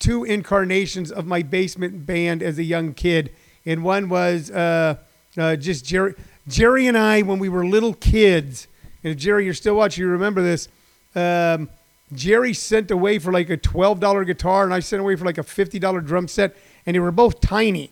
[0.05, 4.97] two incarnations of my basement band as a young kid, and one was uh,
[5.39, 6.15] uh, just Jerry.
[6.47, 8.69] Jerry and I, when we were little kids,
[9.05, 10.69] and Jerry, you're still watching, you remember this.
[11.15, 11.69] Um,
[12.13, 15.43] Jerry sent away for like a $12 guitar, and I sent away for like a
[15.43, 17.91] $50 drum set, and they were both tiny.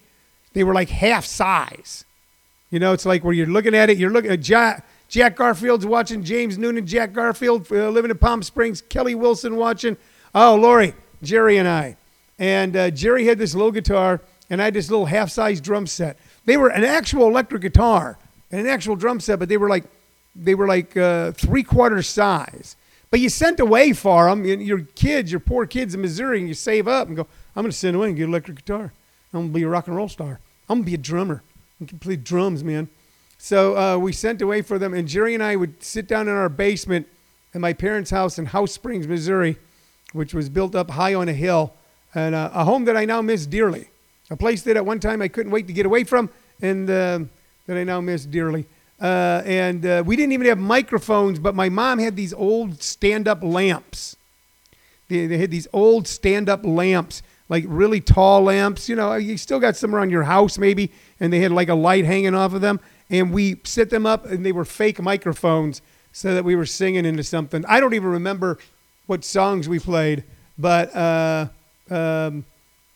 [0.53, 2.05] They were like half size.
[2.71, 5.85] You know, it's like where you're looking at it, you're looking at Jack, Jack Garfield's
[5.85, 9.97] watching, James Noonan, Jack Garfield uh, living in Palm Springs, Kelly Wilson watching.
[10.35, 11.97] Oh, Lori, Jerry and I.
[12.39, 15.87] And uh, Jerry had this little guitar, and I had this little half size drum
[15.87, 16.17] set.
[16.47, 18.19] They were an actual electric guitar
[18.51, 19.85] and an actual drum set, but they were like
[20.35, 22.77] they were like uh, three quarter size.
[23.11, 24.45] But you sent away for them.
[24.45, 27.27] Your kids, your poor kids in Missouri, and you save up and go.
[27.55, 28.93] I'm going to send away and get an electric guitar.
[29.35, 30.41] I'm going to be a rock and roll star.
[30.69, 31.43] I'm going to be a drummer.
[31.81, 32.89] I can play drums, man.
[33.37, 36.35] So uh, we sent away for them, and Jerry and I would sit down in
[36.35, 37.07] our basement
[37.55, 39.59] at my parents' house in House Springs, Missouri,
[40.13, 41.75] which was built up high on a hill
[42.15, 43.89] and uh, a home that I now miss dearly.
[44.31, 47.21] A place that at one time I couldn't wait to get away from, and uh,
[47.67, 48.67] that I now miss dearly.
[49.03, 53.27] Uh, and uh, we didn't even have microphones, but my mom had these old stand
[53.27, 54.17] up lamps.
[55.09, 58.89] They, they had these old stand up lamps, like really tall lamps.
[58.89, 61.75] You know, you still got some around your house maybe, and they had like a
[61.75, 62.79] light hanging off of them.
[63.11, 67.05] And we set them up, and they were fake microphones so that we were singing
[67.05, 67.65] into something.
[67.67, 68.59] I don't even remember
[69.07, 70.23] what songs we played,
[70.57, 71.49] but uh,
[71.91, 72.45] um,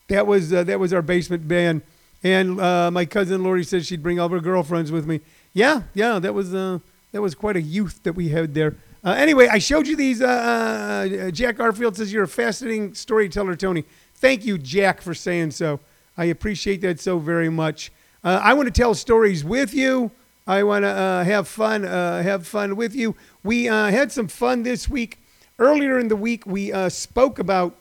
[0.07, 1.81] that was uh, that was our basement band.
[2.23, 5.19] And uh, my cousin Lori said she'd bring all her girlfriends with me.
[5.57, 6.77] Yeah, yeah, that was uh,
[7.11, 8.75] that was quite a youth that we had there.
[9.03, 10.21] Uh, anyway, I showed you these.
[10.21, 13.83] Uh, uh, Jack Garfield says you're a fascinating storyteller, Tony.
[14.13, 15.79] Thank you, Jack, for saying so.
[16.15, 17.91] I appreciate that so very much.
[18.23, 20.11] I want to tell stories with you.
[20.45, 21.81] I want to have fun.
[21.81, 23.15] have fun with you.
[23.43, 25.19] We had some fun this week.
[25.57, 27.75] Earlier in the week, we spoke about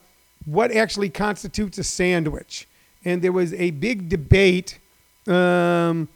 [0.46, 2.66] what actually constitutes a sandwich.
[3.04, 4.78] And there was a big debate,
[5.26, 6.08] um,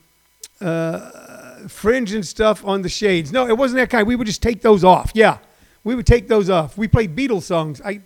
[0.61, 1.30] uh,
[1.69, 3.33] fringe and stuff on the shades.
[3.33, 4.07] No, it wasn't that kind.
[4.07, 5.13] We would just take those off.
[5.15, 5.39] Yeah,
[5.85, 6.77] we would take those off.
[6.77, 7.81] We played Beatles songs.
[7.85, 8.01] I,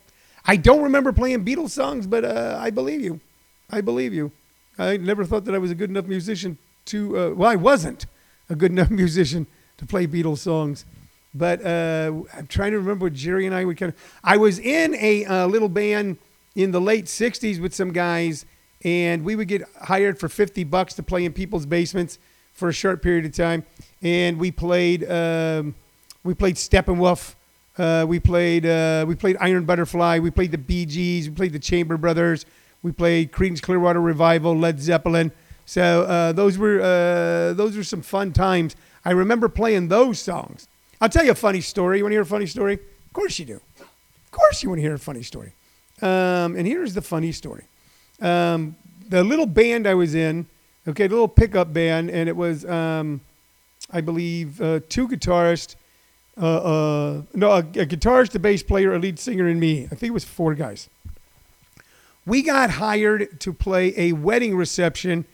[0.46, 3.20] I don't remember playing Beatles songs, but uh, I believe you.
[3.70, 4.32] I believe you.
[4.78, 7.18] I never thought that I was a good enough musician to.
[7.18, 8.06] Uh, well, I wasn't
[8.48, 9.46] a good enough musician
[9.78, 10.84] to play Beatles songs.
[11.34, 14.18] But uh, I'm trying to remember what Jerry and I would kind of.
[14.22, 16.18] I was in a uh, little band
[16.54, 18.46] in the late '60s with some guys,
[18.84, 22.18] and we would get hired for 50 bucks to play in people's basements
[22.54, 23.64] for a short period of time.
[24.02, 25.08] And we played.
[25.10, 25.74] Um,
[26.22, 27.34] we played Steppenwolf.
[27.76, 28.64] Uh, we played.
[28.64, 30.20] Uh, we played Iron Butterfly.
[30.20, 31.28] We played the Bee Gees.
[31.28, 32.46] We played the Chamber Brothers.
[32.82, 35.32] We played Creedence Clearwater Revival, Led Zeppelin.
[35.66, 38.76] So uh, those were uh, those were some fun times.
[39.04, 40.68] I remember playing those songs.
[41.00, 41.98] I'll tell you a funny story.
[41.98, 42.74] You want to hear a funny story?
[42.74, 43.60] Of course you do.
[43.80, 45.52] Of course you want to hear a funny story.
[46.02, 47.64] Um, and here's the funny story.
[48.20, 48.76] Um,
[49.08, 50.46] the little band I was in,
[50.88, 53.20] okay, the little pickup band, and it was, um,
[53.90, 55.76] I believe, uh, two guitarists,
[56.40, 59.84] uh, uh, no, a, a guitarist, a bass player, a lead singer, and me.
[59.84, 60.88] I think it was four guys.
[62.26, 65.26] We got hired to play a wedding reception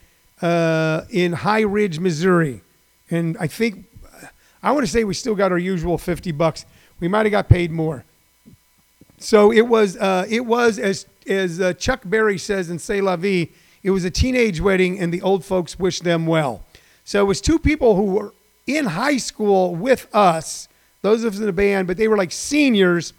[0.43, 2.63] uh, in High Ridge, Missouri,
[3.11, 3.87] and I think
[4.63, 6.67] I want to say we still got our usual fifty bucks.
[6.99, 8.05] We might have got paid more.
[9.19, 13.17] So it was uh, it was as as uh, Chuck Berry says in C'est La
[13.17, 13.51] Vie,
[13.83, 16.65] it was a teenage wedding, and the old folks wished them well.
[17.05, 18.35] So it was two people who were
[18.67, 20.69] in high school with us,
[21.03, 23.13] those of us in the band, but they were like seniors,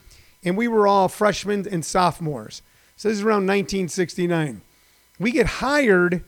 [0.44, 2.62] and we were all freshmen and sophomores.
[2.96, 4.62] So this is around 1969.
[5.20, 6.24] We get hired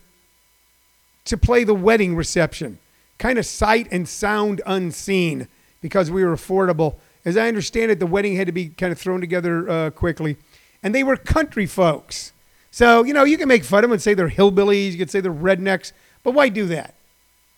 [1.25, 2.79] to play the wedding reception,
[3.17, 5.47] kind of sight and sound unseen
[5.81, 6.95] because we were affordable.
[7.25, 10.37] As I understand it, the wedding had to be kind of thrown together uh, quickly.
[10.81, 12.33] And they were country folks.
[12.73, 15.07] So, you know, you can make fun of them and say they're hillbillies, you can
[15.07, 15.91] say they're rednecks,
[16.23, 16.95] but why do that?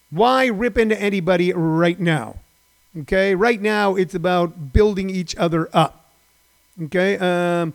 [0.09, 2.39] Why rip into anybody right now?
[2.99, 6.11] Okay, right now it's about building each other up.
[6.83, 7.73] Okay, um,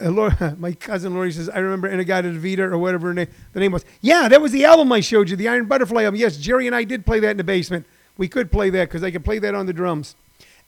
[0.00, 3.84] uh, my cousin Lori says, I remember In-A-Gadda-Da-Vida or whatever name, the name was.
[4.00, 6.18] Yeah, that was the album I showed you, the Iron Butterfly album.
[6.18, 7.84] Yes, Jerry and I did play that in the basement.
[8.16, 10.16] We could play that because I could play that on the drums.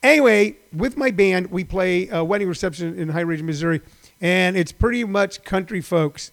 [0.03, 3.81] Anyway, with my band, we play a wedding reception in High Ridge, Missouri,
[4.21, 6.31] and it's pretty much country folks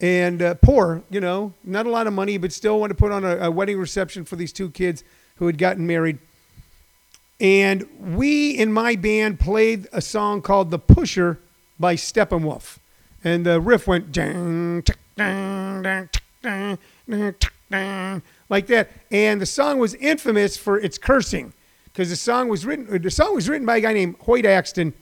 [0.00, 3.10] and uh, poor, you know, not a lot of money, but still want to put
[3.10, 5.02] on a, a wedding reception for these two kids
[5.36, 6.18] who had gotten married.
[7.40, 11.38] And we in my band played a song called The Pusher
[11.78, 12.78] by Steppenwolf.
[13.24, 14.82] And the riff went dang,
[15.16, 16.08] dang, dang,
[16.42, 17.34] dang, dang,
[17.70, 18.90] dang, like that.
[19.10, 21.52] And the song was infamous for its cursing
[21.86, 24.94] because the song was written the song was written by a guy named Hoyt Axton,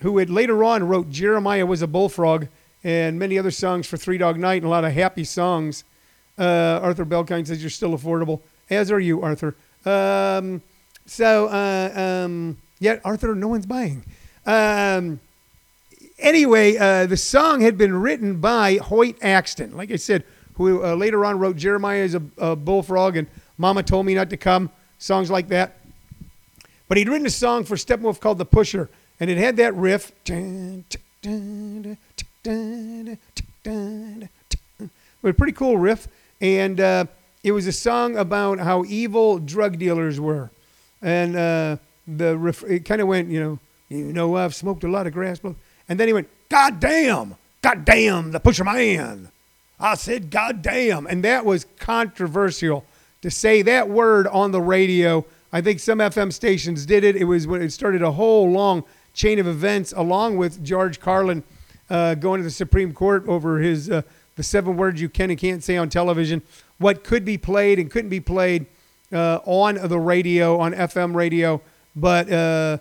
[0.00, 2.48] who had later on wrote Jeremiah was a bullfrog
[2.82, 5.84] and many other songs for Three Dog Night and a lot of happy songs.
[6.38, 9.54] Uh, Arthur Belkind says you're still affordable, as are you, Arthur.
[9.84, 10.62] Um,
[11.04, 14.04] so, uh, um, yet Arthur, no one's buying.
[14.46, 15.20] Um,
[16.18, 20.94] anyway, uh, the song had been written by Hoyt Axton, like I said, who uh,
[20.94, 23.26] later on wrote Jeremiah is a, a bullfrog and
[23.58, 25.76] Mama Told Me Not to Come, songs like that.
[26.88, 28.88] But he'd written a song for Steppenwolf called The Pusher,
[29.20, 30.12] and it had that riff.
[35.22, 36.08] But a pretty cool riff.
[36.40, 37.04] And uh,
[37.44, 40.50] it was a song about how evil drug dealers were.
[41.02, 43.58] And uh, the riff, it kind of went, you know,
[43.90, 45.40] you know, I've smoked a lot of grass.
[45.88, 49.30] And then he went, God damn, God damn, the pusher man.
[49.78, 51.06] I said, God damn.
[51.06, 52.84] And that was controversial
[53.22, 55.24] to say that word on the radio.
[55.52, 57.16] I think some FM stations did it.
[57.16, 61.42] It was when it started a whole long chain of events, along with George Carlin
[61.88, 64.02] uh, going to the Supreme Court over his uh,
[64.36, 66.42] the seven words you can and can't say on television,
[66.78, 68.66] what could be played and couldn't be played
[69.12, 71.60] uh, on the radio, on FM radio.
[71.94, 72.78] But uh,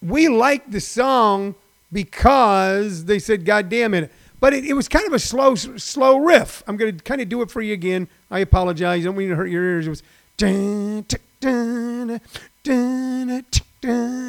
[0.00, 1.54] we liked the song
[1.92, 6.18] because they said "God damn it." But it, it was kind of a slow, slow
[6.18, 6.64] riff.
[6.66, 8.08] I'm going to kind of do it for you again.
[8.28, 9.02] I apologize.
[9.02, 9.86] I don't mean to hurt your ears.
[9.86, 10.02] It was.
[13.82, 14.26] That's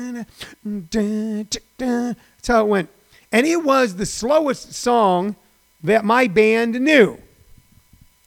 [2.47, 2.89] how it went.
[3.31, 5.35] And it was the slowest song
[5.83, 7.17] that my band knew.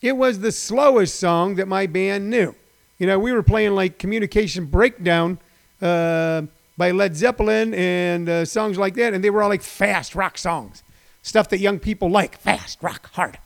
[0.03, 2.55] It was the slowest song that my band knew.
[2.99, 5.39] You know, we were playing like Communication Breakdown
[5.83, 6.43] uh,
[6.77, 10.39] by Led Zeppelin and uh, songs like that, and they were all like fast rock
[10.39, 10.83] songs,
[11.23, 13.39] stuff that young people like fast, rock, hard.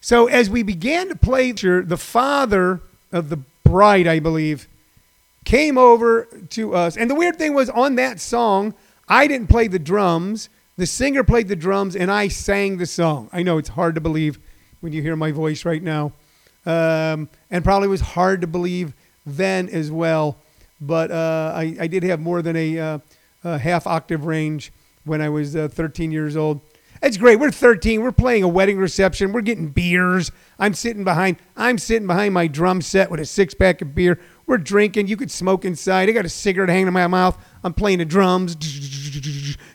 [0.00, 2.80] So as we began to play, the father
[3.12, 4.68] of the bride, I believe,
[5.44, 6.96] came over to us.
[6.96, 8.74] And the weird thing was on that song,
[9.08, 10.48] I didn't play the drums.
[10.76, 13.28] The singer played the drums and I sang the song.
[13.32, 14.38] I know it's hard to believe
[14.80, 16.12] when you hear my voice right now.
[16.66, 18.94] Um, and probably was hard to believe
[19.26, 20.38] then as well.
[20.80, 22.98] But uh, I, I, did have more than a, uh,
[23.44, 24.72] a, half octave range
[25.04, 26.60] when I was uh, 13 years old.
[27.02, 27.38] It's great.
[27.38, 28.02] We're 13.
[28.02, 29.32] We're playing a wedding reception.
[29.32, 30.32] We're getting beers.
[30.58, 31.36] I'm sitting behind.
[31.56, 34.18] I'm sitting behind my drum set with a six pack of beer.
[34.46, 35.08] We're drinking.
[35.08, 36.08] You could smoke inside.
[36.08, 37.38] I got a cigarette hanging in my mouth.
[37.62, 38.56] I'm playing the drums,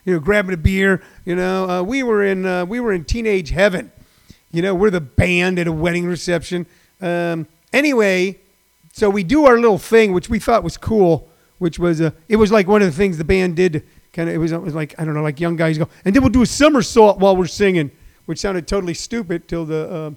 [0.04, 1.02] you know, grabbing a beer.
[1.24, 3.90] You know, uh, we were in uh, we were in teenage heaven.
[4.52, 6.66] You know, we're the band at a wedding reception.
[7.00, 8.38] Um, anyway,
[8.92, 11.28] so we do our little thing, which we thought was cool.
[11.58, 13.84] Which was uh, it was like one of the things the band did.
[14.12, 16.14] Kind of, it was, it was like I don't know, like young guys go, and
[16.14, 17.90] then we'll do a somersault while we're singing,
[18.26, 20.10] which sounded totally stupid till the uh,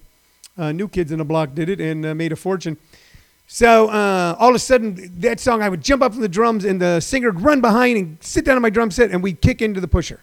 [0.55, 2.77] Uh, New Kids in the Block did it and uh, made a fortune.
[3.53, 6.65] So uh, all of a sudden, that song, I would jump up from the drums,
[6.65, 9.41] and the singer would run behind and sit down on my drum set, and we'd
[9.41, 10.21] kick into the pusher.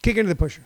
[0.00, 0.62] Kick into the pusher.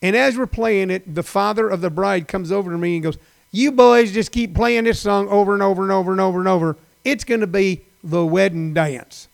[0.00, 3.02] And as we're playing it, the father of the bride comes over to me and
[3.02, 3.18] goes,
[3.50, 6.46] You boys just keep playing this song over and over and over and over and
[6.46, 6.76] over.
[7.02, 9.26] It's going to be the wedding dance.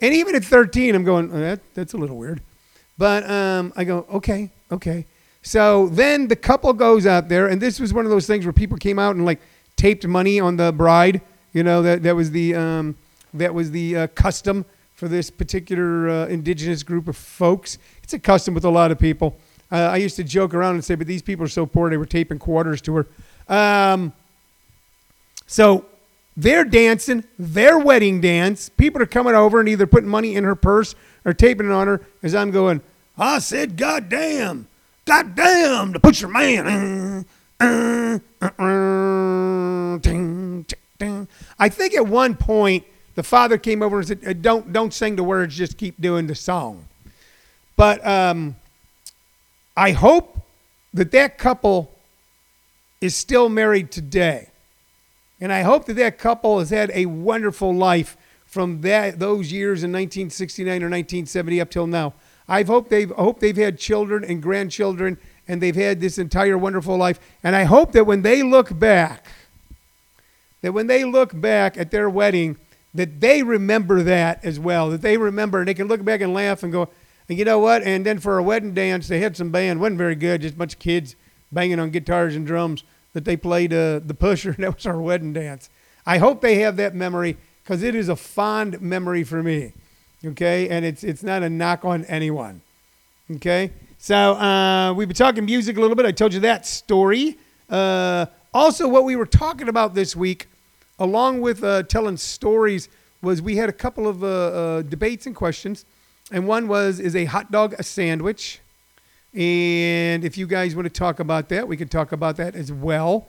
[0.00, 2.40] And even at 13, I'm going, oh, that, That's a little weird.
[2.96, 5.04] But um, I go, Okay, okay.
[5.42, 8.52] So then the couple goes out there, and this was one of those things where
[8.54, 9.40] people came out and like
[9.76, 11.20] taped money on the bride.
[11.52, 12.96] You know that that was the um,
[13.32, 17.78] that was the uh, custom for this particular uh, indigenous group of folks.
[18.02, 19.36] It's a custom with a lot of people.
[19.70, 21.96] Uh, I used to joke around and say, but these people are so poor they
[21.96, 23.06] were taping quarters to her.
[23.48, 24.12] Um,
[25.46, 25.84] so
[26.36, 28.68] they're dancing their wedding dance.
[28.68, 31.86] People are coming over and either putting money in her purse or taping it on
[31.86, 32.00] her.
[32.22, 32.82] As I'm going,
[33.18, 34.68] I said, God damn.
[35.04, 37.26] God damn, to put your man.
[41.58, 45.24] I think at one point the father came over and said, "Don't don't sing the
[45.24, 46.86] words, just keep doing the song."
[47.76, 48.56] But um,
[49.76, 50.40] I hope
[50.92, 51.90] that that couple
[53.00, 54.50] is still married today,
[55.40, 59.82] and I hope that that couple has had a wonderful life from that those years
[59.82, 62.12] in 1969 or 1970 up till now.
[62.46, 66.56] I've hope they've I hope they've had children and grandchildren and they've had this entire
[66.56, 67.20] wonderful life.
[67.42, 69.26] And I hope that when they look back,
[70.62, 72.56] that when they look back at their wedding,
[72.94, 74.90] that they remember that as well.
[74.90, 76.88] That they remember and they can look back and laugh and go,
[77.28, 77.82] and you know what?
[77.82, 80.58] And then for a wedding dance, they had some band, wasn't very good, just a
[80.58, 81.16] bunch of kids
[81.52, 82.84] banging on guitars and drums.
[83.12, 85.70] That they played uh, the pusher, that was our wedding dance.
[86.04, 89.72] I hope they have that memory because it is a fond memory for me
[90.26, 90.68] okay?
[90.68, 92.62] And it's it's not a knock on anyone,
[93.30, 93.70] okay?
[94.04, 96.04] So uh, we've been talking music a little bit.
[96.04, 97.38] I told you that story.
[97.70, 100.46] Uh, also, what we were talking about this week,
[100.98, 102.90] along with uh, telling stories,
[103.22, 105.86] was we had a couple of uh, uh, debates and questions,
[106.30, 108.60] and one was is a hot dog a sandwich?
[109.32, 112.70] And if you guys want to talk about that, we can talk about that as
[112.70, 113.26] well.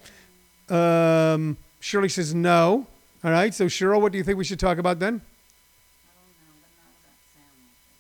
[0.68, 2.86] Um, Shirley says no.
[3.24, 3.54] All right.
[3.54, 5.22] So Cheryl, what do you think we should talk about then?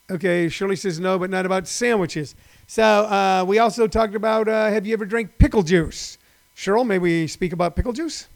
[0.10, 2.36] Okay, Shirley says no, but not about sandwiches.
[2.68, 6.20] So uh, we also talked about uh, have you ever drank pickle juice?
[6.56, 8.28] Cheryl, may we speak about pickle juice?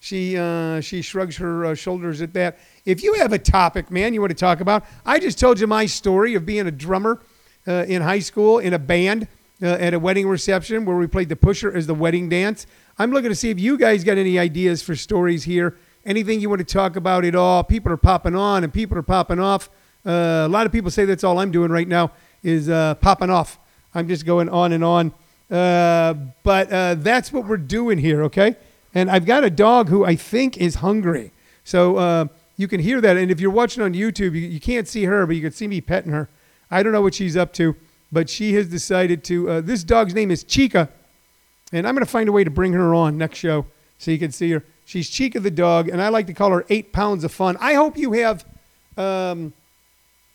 [0.00, 2.58] She uh, she shrugs her uh, shoulders at that.
[2.84, 5.66] If you have a topic, man, you want to talk about, I just told you
[5.66, 7.20] my story of being a drummer
[7.66, 9.26] uh, in high school in a band
[9.60, 12.66] uh, at a wedding reception where we played the pusher as the wedding dance.
[13.00, 15.76] I'm looking to see if you guys got any ideas for stories here.
[16.06, 17.64] Anything you want to talk about at all?
[17.64, 19.68] People are popping on and people are popping off.
[20.06, 23.30] Uh, a lot of people say that's all I'm doing right now is uh, popping
[23.30, 23.58] off.
[23.94, 25.12] I'm just going on and on.
[25.50, 28.56] Uh, but uh, that's what we're doing here, okay?
[28.94, 31.32] And I've got a dog who I think is hungry.
[31.64, 33.16] So uh, you can hear that.
[33.16, 35.66] And if you're watching on YouTube, you, you, can't see her, but you can see
[35.66, 36.28] me petting her.
[36.70, 37.76] I don't know what she's up to,
[38.12, 39.50] but she has decided to.
[39.50, 40.90] Uh, this dog's name is Chica.
[41.72, 43.66] And I'm going to find a way to bring her on next show
[43.98, 44.64] so you can see her.
[44.84, 47.58] She's Chica the dog, and I like to call her eight pounds of fun.
[47.60, 48.44] I hope you have.
[48.96, 49.52] Um,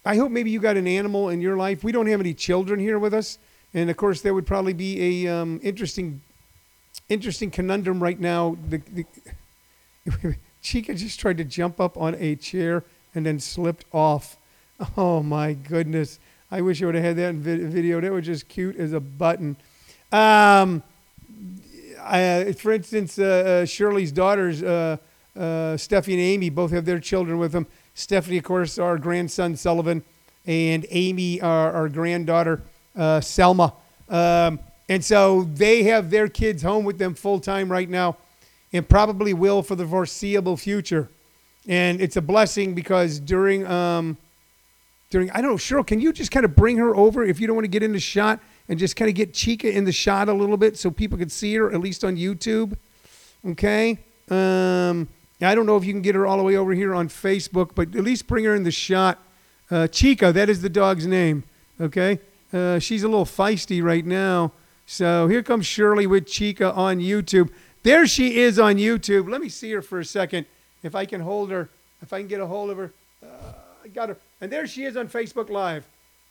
[0.05, 1.83] I hope maybe you got an animal in your life.
[1.83, 3.37] We don't have any children here with us,
[3.73, 6.21] and of course, there would probably be a um, interesting,
[7.09, 8.57] interesting conundrum right now.
[8.69, 8.81] The,
[10.05, 12.83] the Chica just tried to jump up on a chair
[13.15, 14.37] and then slipped off.
[14.97, 16.19] Oh my goodness!
[16.51, 18.01] I wish I would have had that in video.
[18.01, 19.55] That was just cute as a button.
[20.11, 20.83] Um,
[22.03, 24.97] I, for instance, uh, uh, Shirley's daughters, uh,
[25.37, 27.65] uh, Stephanie and Amy, both have their children with them.
[27.93, 30.03] Stephanie, of course, our grandson Sullivan,
[30.45, 32.61] and Amy, our, our granddaughter
[32.95, 33.73] uh, Selma.
[34.09, 38.17] Um, and so they have their kids home with them full time right now,
[38.71, 41.09] and probably will for the foreseeable future.
[41.67, 44.17] And it's a blessing because during um,
[45.09, 47.47] during I don't know, Cheryl, can you just kind of bring her over if you
[47.47, 49.91] don't want to get in the shot and just kind of get Chica in the
[49.91, 52.75] shot a little bit so people can see her at least on YouTube.
[53.45, 53.99] Okay.
[54.29, 55.07] Um,
[55.45, 57.71] I don't know if you can get her all the way over here on Facebook,
[57.75, 59.19] but at least bring her in the shot.
[59.71, 61.43] Uh, Chica, that is the dog's name.
[61.81, 62.19] Okay,
[62.53, 64.51] uh, she's a little feisty right now.
[64.85, 67.49] So here comes Shirley with Chica on YouTube.
[67.83, 69.29] There she is on YouTube.
[69.29, 70.45] Let me see her for a second.
[70.83, 71.69] If I can hold her,
[72.01, 74.17] if I can get a hold of her, uh, I got her.
[74.41, 75.85] And there she is on Facebook Live.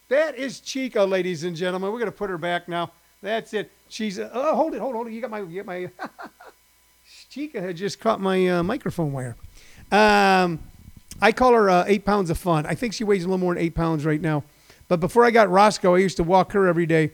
[0.08, 1.92] That is Chica, ladies and gentlemen.
[1.92, 2.92] We're gonna put her back now.
[3.22, 3.70] That's it.
[3.88, 4.18] She's.
[4.18, 5.12] Uh, oh, hold it, hold it, hold it.
[5.12, 5.90] You got my, you got my.
[7.32, 9.36] Chica had just caught my uh, microphone wire.
[9.90, 10.58] Um,
[11.18, 12.66] I call her uh, eight pounds of fun.
[12.66, 14.44] I think she weighs a little more than eight pounds right now.
[14.86, 17.12] But before I got Roscoe, I used to walk her every day.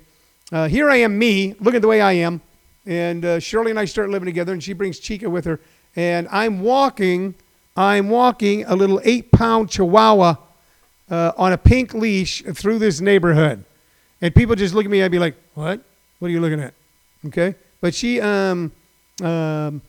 [0.50, 1.54] Uh, here I am, me.
[1.60, 2.40] Look at the way I am.
[2.84, 5.60] and uh, Shirley and I start living together, and she brings Chica with her,
[5.94, 7.36] and I'm walking,
[7.76, 10.34] I'm walking a little eight-pound Chihuahua
[11.12, 13.64] uh, on a pink leash through this neighborhood,
[14.20, 15.00] and people just look at me.
[15.00, 15.80] I'd be like, "What?
[16.18, 16.74] What are you looking at?"
[17.26, 18.72] Okay, but she um,
[19.22, 19.80] um,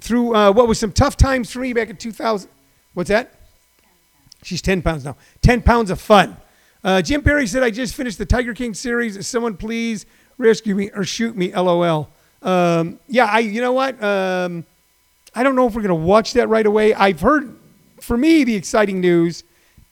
[0.00, 2.50] through uh, what was some tough times for me back in 2000.
[2.94, 3.34] What's that?
[4.42, 5.16] She's 10 pounds now.
[5.42, 6.36] 10 pounds of fun.
[6.84, 9.26] Uh, Jim Perry said, I just finished the Tiger King series.
[9.26, 12.08] Someone please rescue me or shoot me, lol.
[12.40, 13.40] Um, yeah, I.
[13.40, 14.00] you know what?
[14.02, 14.64] Um,
[15.34, 16.94] I don't know if we're going to watch that right away.
[16.94, 17.56] I've heard,
[18.00, 19.42] for me, the exciting news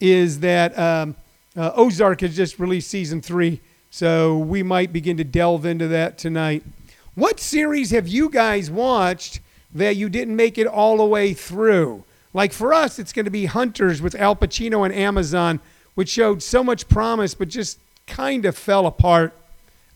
[0.01, 1.17] is that um,
[1.57, 3.61] uh, Ozark has just released season three.
[3.91, 6.63] So we might begin to delve into that tonight.
[7.15, 9.41] What series have you guys watched
[9.75, 12.05] that you didn't make it all the way through?
[12.33, 15.61] Like for us, it's going to be Hunters with Al Pacino and Amazon,
[15.95, 19.35] which showed so much promise, but just kind of fell apart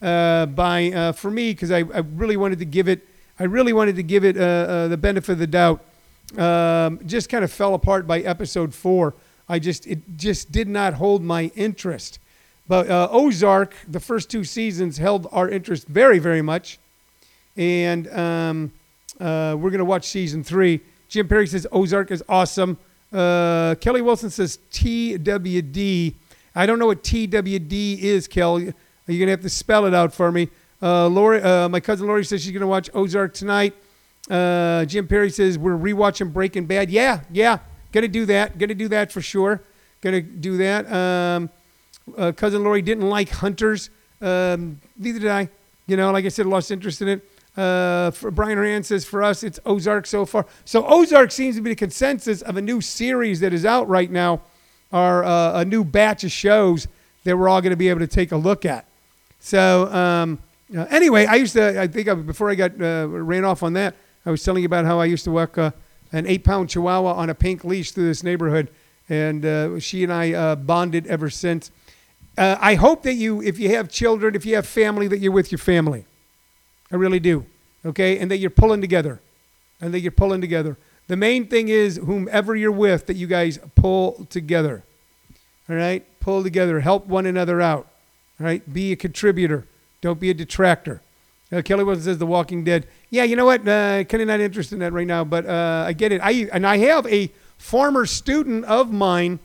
[0.03, 3.07] uh, by uh, for me because I, I, really wanted to give it.
[3.39, 5.85] I really wanted to give it uh, uh the benefit of the doubt.
[6.39, 9.15] Um, just kind of fell apart by episode four.
[9.49, 12.19] I just it just did not hold my interest.
[12.69, 16.79] But uh, Ozark, the first two seasons held our interest very, very much,
[17.57, 18.73] and um,
[19.21, 20.81] uh, we're going to watch season three.
[21.09, 22.79] Jim Perry says Ozark is awesome.
[23.13, 26.15] Uh, Kelly Wilson says TWD.
[26.55, 28.73] I don't know what TWD is, Kelly.
[29.07, 30.49] You're going to have to spell it out for me.
[30.83, 33.75] Uh, Lori, uh, my cousin Lori says she's going to watch Ozark tonight.
[34.31, 36.91] Uh, Jim Perry says we're rewatching Breaking Bad.
[36.91, 37.59] Yeah, yeah,
[37.93, 38.59] to do that.
[38.59, 39.63] To do that for sure.
[40.03, 40.91] To do that.
[40.91, 41.51] Um,
[42.17, 43.91] uh, cousin Lori didn't like Hunters.
[44.21, 45.49] Um, neither did I.
[45.87, 47.30] You know, like I said, lost interest in it.
[47.57, 50.47] Uh, for Brian Horan says for us it's Ozark so far.
[50.65, 54.11] So Ozark seems to be the consensus of a new series that is out right
[54.11, 54.43] now,
[54.93, 56.87] or uh, a new batch of shows
[57.25, 58.87] that we're all going to be able to take a look at.
[59.41, 60.39] So um,
[60.77, 61.81] uh, anyway, I used to.
[61.81, 64.67] I think I, before I got uh, ran off on that, I was telling you
[64.67, 65.73] about how I used to walk uh,
[66.13, 68.71] an eight-pound Chihuahua on a pink leash through this neighborhood,
[69.09, 71.71] and she and I bonded ever since.
[72.39, 75.51] I hope that you, if you have children, if you have family, that you're with
[75.51, 76.07] your family.
[76.93, 77.47] I really do.
[77.85, 78.19] Okay?
[78.19, 79.21] And that you're pulling together.
[79.81, 80.77] And that you're pulling together.
[81.09, 84.85] The main thing is, whomever you're with, that you guys pull together.
[85.69, 86.05] All right?
[86.21, 86.81] Pull together.
[86.81, 87.89] Help one another out.
[88.39, 88.73] All right?
[88.73, 89.67] Be a contributor.
[90.01, 91.03] Don't be a detractor.
[91.53, 92.87] Uh, Kelly Wilson says The Walking Dead.
[93.11, 93.67] Yeah, you know what?
[93.67, 96.21] Uh, kind of not interested in that right now, but uh, I get it.
[96.23, 99.41] I and I have a former student of mine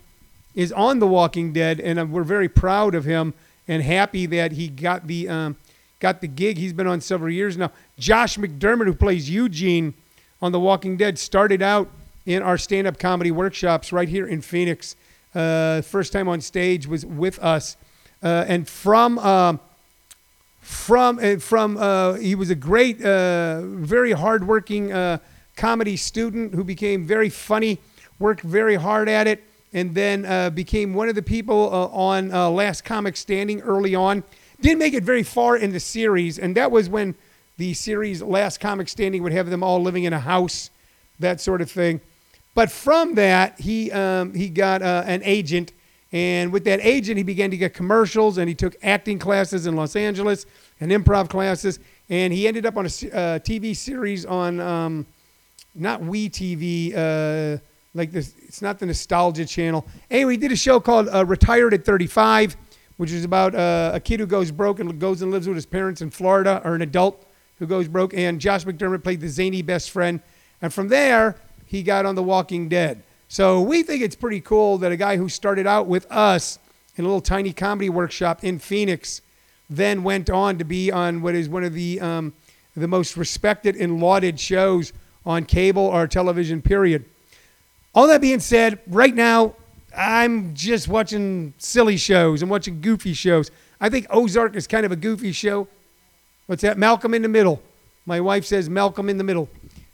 [0.54, 3.34] is on The Walking Dead, and uh, we're very proud of him
[3.68, 5.58] and happy that he got the um,
[6.06, 6.56] got the gig.
[6.56, 7.72] He's been on several years now.
[7.98, 9.96] Josh McDermitt, who plays Eugene
[10.40, 11.90] on The Walking Dead, started out
[12.28, 14.96] in our stand up comedy workshops right here in Phoenix.
[15.34, 17.76] Uh, first time on stage was with us.
[18.22, 19.58] Uh, and from, uh,
[20.62, 25.20] from, uh, from uh, he was a great, uh, very hardworking
[25.56, 27.80] comedy student who became very funny,
[28.20, 29.44] worked very hard at it,
[29.74, 34.24] and then became one of the people on Last Comic Standing early on.
[34.62, 37.16] Didn't make it very far in the series, and that was when
[37.58, 40.70] the series Last Comic Standing would have them all living in a house,
[41.20, 42.02] that sort of thing.
[42.54, 45.74] But from that, he um, he got uh, an agent,
[46.12, 49.76] and with that agent, he began to get commercials, and he took acting classes in
[49.76, 50.46] Los Angeles
[50.80, 51.80] and improv classes,
[52.10, 55.06] and he ended up on a uh, TV series on um,
[55.74, 57.58] not We TV, uh,
[57.94, 58.34] like this.
[58.48, 59.86] It's not the Nostalgia Channel.
[60.10, 62.56] Anyway, he did a show called uh, Retired at 35
[62.98, 65.66] which is about uh, a kid who goes broke and goes and lives with his
[65.66, 67.26] parents in Florida, or an adult
[67.60, 68.14] who goes broke.
[68.14, 70.22] And Josh McDermitt played the zany best friend.
[70.62, 71.36] And from there,
[71.66, 73.04] he got on The Walking Dead.
[73.28, 76.60] So we think it's pretty cool that a guy who started out with us
[76.96, 79.22] in a little tiny comedy workshop in Phoenix
[79.70, 82.34] then went on to be on what is one of the, um,
[82.78, 84.94] the most respected and lauded shows
[85.26, 87.04] on cable or television, period.
[87.94, 89.56] All that being said, right now,
[89.98, 93.52] I'm just watching silly shows and watching goofy shows.
[93.80, 95.68] I think Ozark is kind of a goofy show.
[96.48, 96.78] What's that?
[96.78, 97.62] Malcolm in the Middle.
[98.06, 99.50] My wife says Malcolm in the Middle.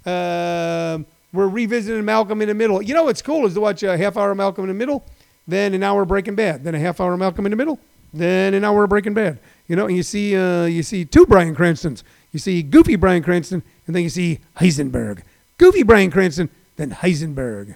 [0.05, 0.99] Uh,
[1.33, 2.81] we're revisiting Malcolm in the Middle.
[2.81, 5.05] You know what's cool is to watch a half hour Malcolm in the Middle,
[5.47, 7.79] then an hour Breaking Bad, then a half hour Malcolm in the Middle,
[8.13, 9.39] then an hour of Breaking Bad.
[9.67, 12.03] You know, and you see uh, you see two Bryan Cranstons.
[12.31, 15.21] You see Goofy Bryan Cranston, and then you see Heisenberg.
[15.57, 17.75] Goofy Bryan Cranston, then Heisenberg.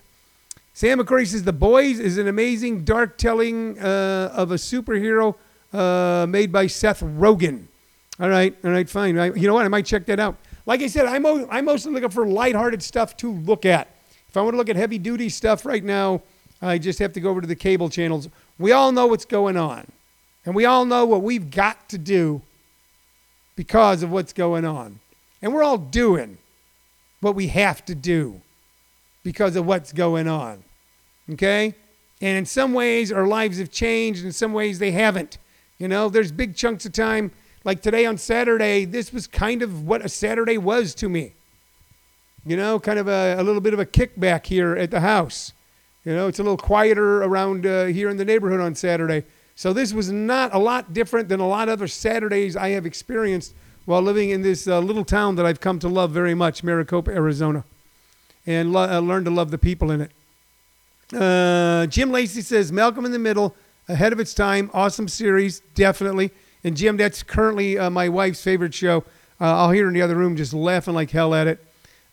[0.76, 5.36] Sam McCurry says The Boys is an amazing dark telling uh, of a superhero
[5.72, 7.68] uh, made by Seth Rogen.
[8.20, 9.18] All right, all right, fine.
[9.18, 9.64] I, you know what?
[9.64, 10.36] I might check that out.
[10.66, 13.88] Like I said, I'm, I'm mostly looking for lighthearted stuff to look at.
[14.28, 16.22] If I want to look at heavy duty stuff right now,
[16.62, 18.28] I just have to go over to the cable channels.
[18.60, 19.90] We all know what's going on,
[20.46, 22.42] and we all know what we've got to do
[23.56, 25.00] because of what's going on.
[25.42, 26.38] And we're all doing
[27.22, 28.42] what we have to do
[29.26, 30.64] because of what's going on.
[31.32, 31.74] Okay?
[32.22, 34.24] And in some ways, our lives have changed.
[34.24, 35.40] In some ways, they haven't.
[35.80, 37.32] You know, there's big chunks of time.
[37.64, 41.34] Like today on Saturday, this was kind of what a Saturday was to me.
[42.46, 45.54] You know, kind of a, a little bit of a kickback here at the house.
[46.06, 49.24] You know, it's a little quieter around uh, here in the neighborhood on Saturday.
[49.56, 52.86] So this was not a lot different than a lot of other Saturdays I have
[52.86, 53.56] experienced
[53.86, 57.10] while living in this uh, little town that I've come to love very much, Maricopa,
[57.10, 57.64] Arizona,
[58.46, 60.12] and lo- uh, learn to love the people in it.
[61.14, 63.56] Uh, Jim Lacey says Malcolm in the Middle,
[63.88, 66.32] ahead of its time, awesome series, definitely.
[66.64, 69.04] And Jim, that's currently uh, my wife's favorite show.
[69.40, 71.64] Uh, I'll hear in the other room just laughing like hell at it.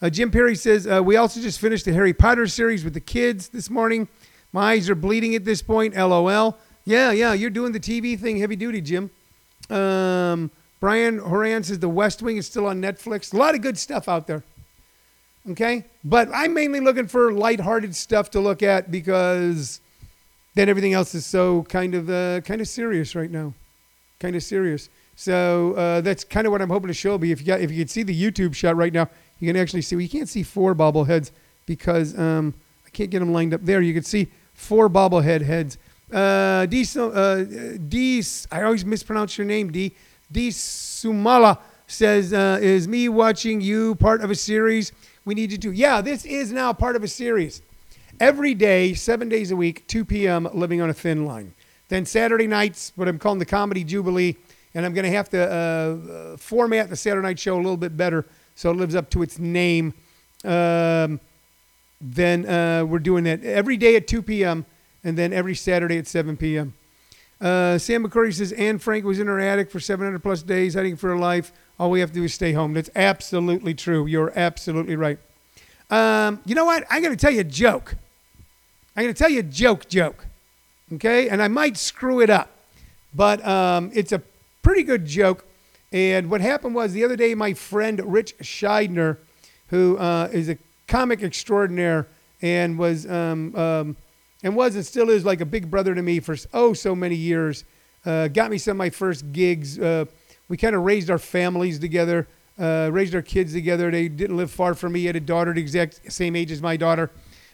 [0.00, 3.48] Uh, Jim Perry says we also just finished the Harry Potter series with the kids
[3.48, 4.08] this morning.
[4.52, 5.94] My eyes are bleeding at this point.
[5.94, 6.58] LOL.
[6.84, 9.10] Yeah, yeah, you're doing the TV thing heavy duty, Jim.
[9.70, 13.32] Um, Brian Horan says The West Wing is still on Netflix.
[13.32, 14.42] A lot of good stuff out there.
[15.50, 15.84] Okay?
[16.04, 19.80] But I'm mainly looking for lighthearted stuff to look at because
[20.54, 23.54] then everything else is so kind of uh, kind of serious right now.
[24.20, 24.88] Kind of serious.
[25.16, 27.70] So uh, that's kind of what I'm hoping to show Be If you got, if
[27.70, 29.96] you can see the YouTube shot right now, you can actually see.
[29.96, 31.30] Well, you can't see four bobbleheads
[31.66, 32.54] because um,
[32.86, 33.80] I can't get them lined up there.
[33.80, 35.78] You can see four bobblehead heads.
[36.12, 37.44] Uh, D, uh,
[37.88, 39.94] D, I always mispronounce your name, D.
[40.30, 40.48] D.
[40.48, 44.92] Sumala says, uh, Is me watching you part of a series
[45.24, 45.70] we need to?
[45.72, 47.62] Yeah, this is now part of a series.
[48.20, 51.54] Every day, seven days a week, 2 p.m., living on a thin line.
[51.88, 54.36] Then Saturday nights, what I'm calling the Comedy Jubilee,
[54.74, 57.96] and I'm going to have to uh, format the Saturday night show a little bit
[57.96, 59.94] better so it lives up to its name.
[60.44, 61.20] Um,
[62.00, 64.66] then uh, we're doing that every day at 2 p.m.
[65.04, 66.74] and then every Saturday at 7 p.m.
[67.40, 70.96] Uh, Sam McCurry says Anne Frank was in her attic for 700 plus days, hiding
[70.96, 71.52] for her life.
[71.78, 72.74] All we have to do is stay home.
[72.74, 74.06] That's absolutely true.
[74.06, 75.18] You're absolutely right.
[75.90, 76.84] Um, you know what?
[76.90, 77.96] I'm going to tell you a joke.
[78.96, 80.26] I'm going to tell you a joke, joke.
[80.94, 81.28] Okay?
[81.28, 82.50] And I might screw it up,
[83.14, 84.22] but um, it's a
[84.62, 85.44] pretty good joke.
[85.92, 89.18] And what happened was the other day, my friend Rich Scheidner,
[89.68, 90.56] who uh, is a
[90.88, 92.06] comic extraordinaire
[92.40, 93.96] and was um, um,
[94.42, 97.14] and was and still is like a big brother to me for oh so many
[97.14, 97.64] years.
[98.04, 99.78] Uh, got me some of my first gigs.
[99.78, 100.06] Uh,
[100.48, 102.28] we kind of raised our families together,
[102.58, 103.90] uh, raised our kids together.
[103.90, 105.00] They didn't live far from me.
[105.00, 107.10] He had a daughter the exact same age as my daughter.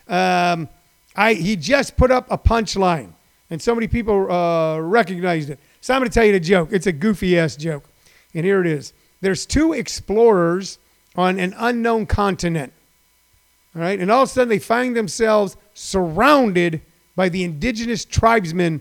[0.08, 0.68] Um,
[1.14, 3.12] I he just put up a punchline,
[3.50, 5.58] and so many people uh, recognized it.
[5.80, 6.70] So I'm going to tell you the joke.
[6.72, 7.84] It's a goofy ass joke,
[8.34, 8.92] and here it is.
[9.20, 10.78] There's two explorers
[11.16, 12.72] on an unknown continent.
[13.74, 16.80] All right, and all of a sudden they find themselves surrounded
[17.14, 18.80] by the indigenous tribesmen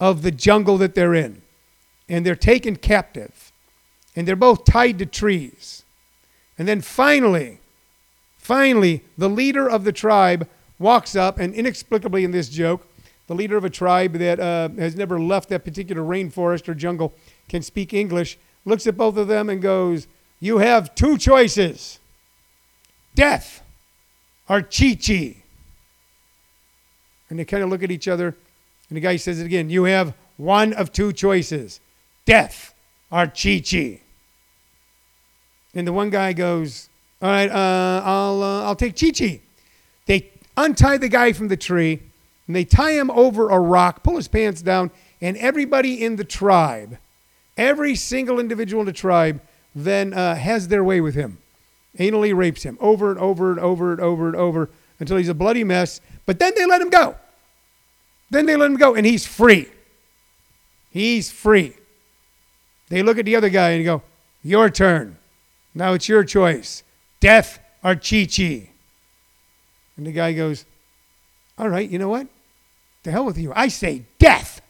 [0.00, 1.42] of the jungle that they're in.
[2.08, 3.52] And they're taken captive.
[4.14, 5.84] And they're both tied to trees.
[6.58, 7.60] And then finally,
[8.38, 10.48] finally, the leader of the tribe
[10.78, 12.86] walks up, and inexplicably in this joke,
[13.26, 17.12] the leader of a tribe that uh, has never left that particular rainforest or jungle
[17.48, 20.06] can speak English, looks at both of them and goes,
[20.40, 21.98] You have two choices
[23.14, 23.62] death
[24.48, 25.36] or Chi Chi.
[27.30, 28.36] And they kind of look at each other,
[28.88, 31.80] and the guy says it again You have one of two choices
[32.24, 32.74] death
[33.10, 34.00] or Chi Chi.
[35.74, 36.88] And the one guy goes,
[37.20, 39.40] All right, uh, I'll, uh, I'll take Chi Chi.
[40.06, 42.00] They untie the guy from the tree,
[42.46, 46.24] and they tie him over a rock, pull his pants down, and everybody in the
[46.24, 46.98] tribe,
[47.56, 49.40] every single individual in the tribe,
[49.74, 51.38] then uh, has their way with him.
[51.98, 54.70] Anally rapes him over and over and over and over and over
[55.00, 56.00] until he's a bloody mess.
[56.26, 57.16] But then they let him go.
[58.30, 59.68] Then they let him go, and he's free.
[60.90, 61.74] He's free.
[62.88, 64.02] They look at the other guy and go,
[64.42, 65.18] Your turn.
[65.74, 66.82] Now it's your choice
[67.20, 68.70] death or Chi Chi.
[69.96, 70.64] And the guy goes,
[71.58, 72.26] All right, you know what?
[73.02, 73.52] The hell with you.
[73.54, 74.60] I say death.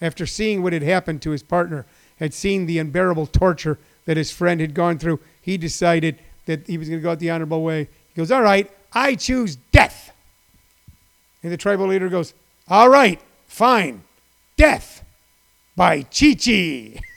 [0.00, 1.84] After seeing what had happened to his partner,
[2.18, 6.78] had seen the unbearable torture that his friend had gone through, he decided that he
[6.78, 7.88] was going to go out the honorable way.
[8.14, 10.12] He goes, All right, I choose death.
[11.42, 12.34] And the tribal leader goes,
[12.68, 14.02] All right, fine,
[14.56, 15.04] death
[15.76, 17.00] by Chi Chi.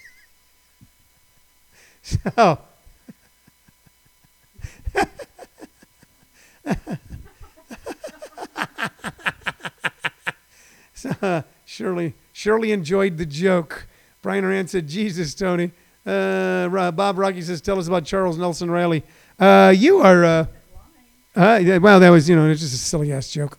[2.04, 2.18] so,
[10.93, 13.88] so uh, Shirley, Shirley enjoyed the joke.
[14.22, 15.72] Brian Horan said, Jesus, Tony.
[16.06, 19.04] Uh, Bob Rocky says, tell us about Charles Nelson Reilly.
[19.39, 20.45] Uh, you are, uh,
[21.36, 23.58] uh, well, that was, you know, it's just a silly ass joke.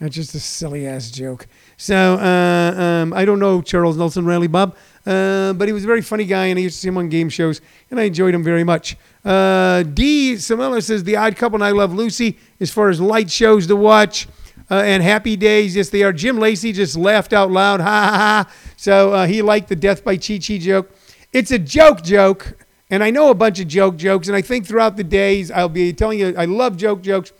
[0.00, 1.46] That's just a silly ass joke.
[1.84, 4.74] So, uh, um, I don't know Charles Nelson Reilly, Bob.
[5.04, 7.10] Uh, but he was a very funny guy, and I used to see him on
[7.10, 7.60] game shows,
[7.90, 8.96] and I enjoyed him very much.
[9.22, 10.32] Uh, D.
[10.36, 13.76] Samilla says The Odd Couple and I Love Lucy as far as light shows to
[13.76, 14.26] watch.
[14.70, 16.10] Uh, and Happy Days, yes, they are.
[16.14, 18.52] Jim Lacey just laughed out loud, ha ha ha.
[18.78, 20.90] So uh, he liked the Death by Chi Chi joke.
[21.34, 22.56] It's a joke joke,
[22.88, 25.68] and I know a bunch of joke jokes, and I think throughout the days I'll
[25.68, 27.34] be telling you I love joke jokes.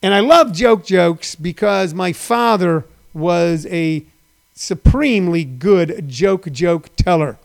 [0.00, 4.04] And I love joke jokes because my father was a
[4.54, 7.38] supremely good joke joke teller.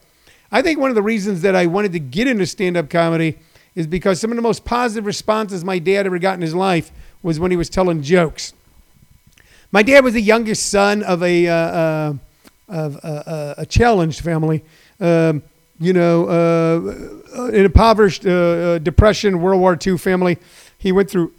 [0.51, 3.37] I think one of the reasons that I wanted to get into stand up comedy
[3.75, 6.91] is because some of the most positive responses my dad ever got in his life
[7.21, 8.53] was when he was telling jokes.
[9.71, 12.13] My dad was the youngest son of a, uh, uh,
[12.69, 14.63] of, uh, uh a challenged family.
[14.99, 15.43] Um,
[15.79, 20.37] you know, uh, uh, an impoverished depression, World War II family.
[20.77, 21.33] He went through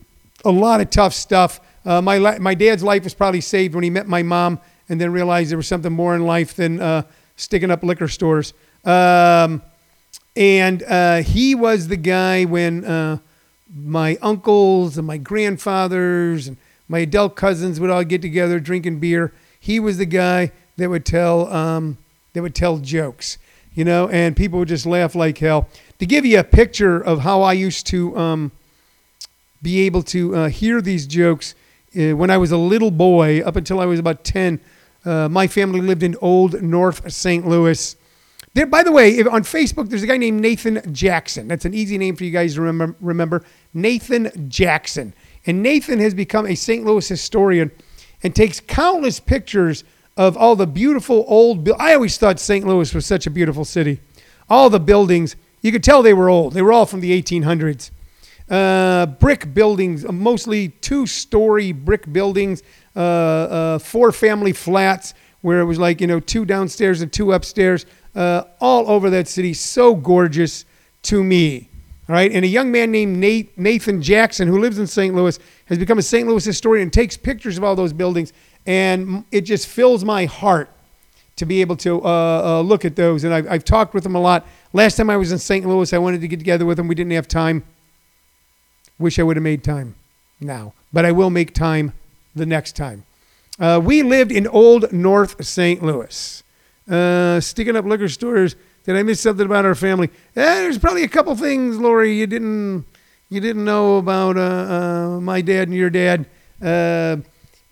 [0.44, 1.60] a lot of tough stuff.
[1.86, 5.50] My, my dad's life was probably saved when he met my mom and then realized
[5.50, 7.04] there was something more in life than
[7.36, 8.52] sticking up liquor stores.
[8.84, 9.62] Um,
[10.36, 13.18] and uh, he was the guy when uh,
[13.74, 16.56] my uncles and my grandfathers and
[16.88, 19.32] my adult cousins would all get together drinking beer.
[19.58, 21.98] He was the guy that would tell um,
[22.32, 23.38] that would tell jokes,
[23.74, 25.68] you know, and people would just laugh like hell.
[25.98, 28.52] To give you a picture of how I used to um,
[29.62, 31.56] be able to uh, hear these jokes uh,
[31.96, 34.60] when I was a little boy, up until I was about ten,
[35.04, 37.46] uh, my family lived in Old North St.
[37.46, 37.96] Louis.
[38.54, 41.46] There, by the way, on Facebook, there's a guy named Nathan Jackson.
[41.46, 42.96] That's an easy name for you guys to remember.
[43.00, 43.44] remember.
[43.74, 45.14] Nathan Jackson.
[45.44, 46.84] And Nathan has become a St.
[46.84, 47.70] Louis historian
[48.22, 49.84] and takes countless pictures
[50.16, 51.68] of all the beautiful old.
[51.78, 52.66] I always thought St.
[52.66, 54.00] Louis was such a beautiful city.
[54.48, 56.54] All the buildings, you could tell they were old.
[56.54, 57.90] They were all from the 1800s.
[58.48, 62.62] Uh, brick buildings, uh, mostly two-story brick buildings,
[62.94, 67.32] uh, uh, four family flats where it was like you know two downstairs and two
[67.32, 69.54] upstairs uh, all over that city.
[69.54, 70.64] So gorgeous
[71.02, 71.68] to me.
[72.08, 72.30] All right.
[72.30, 75.14] And a young man named Nate, Nathan Jackson, who lives in St.
[75.14, 76.26] Louis, has become a St.
[76.28, 78.32] Louis historian and takes pictures of all those buildings.
[78.64, 80.70] And it just fills my heart
[81.36, 83.24] to be able to uh, uh, look at those.
[83.24, 84.46] And I've, I've talked with him a lot.
[84.72, 85.66] Last time I was in St.
[85.66, 86.88] Louis, I wanted to get together with him.
[86.88, 87.64] We didn't have time.
[88.98, 89.94] Wish I would have made time
[90.40, 91.92] now, but I will make time
[92.34, 93.04] the next time.
[93.58, 95.82] Uh, we lived in Old North St.
[95.82, 96.42] Louis
[96.90, 98.56] uh, sticking up liquor stores.
[98.84, 100.08] Did I miss something about our family?
[100.36, 102.84] Eh, there's probably a couple things, Lori, you didn't
[103.28, 106.26] you didn't know about uh, uh, my dad and your dad.
[106.62, 107.16] Uh,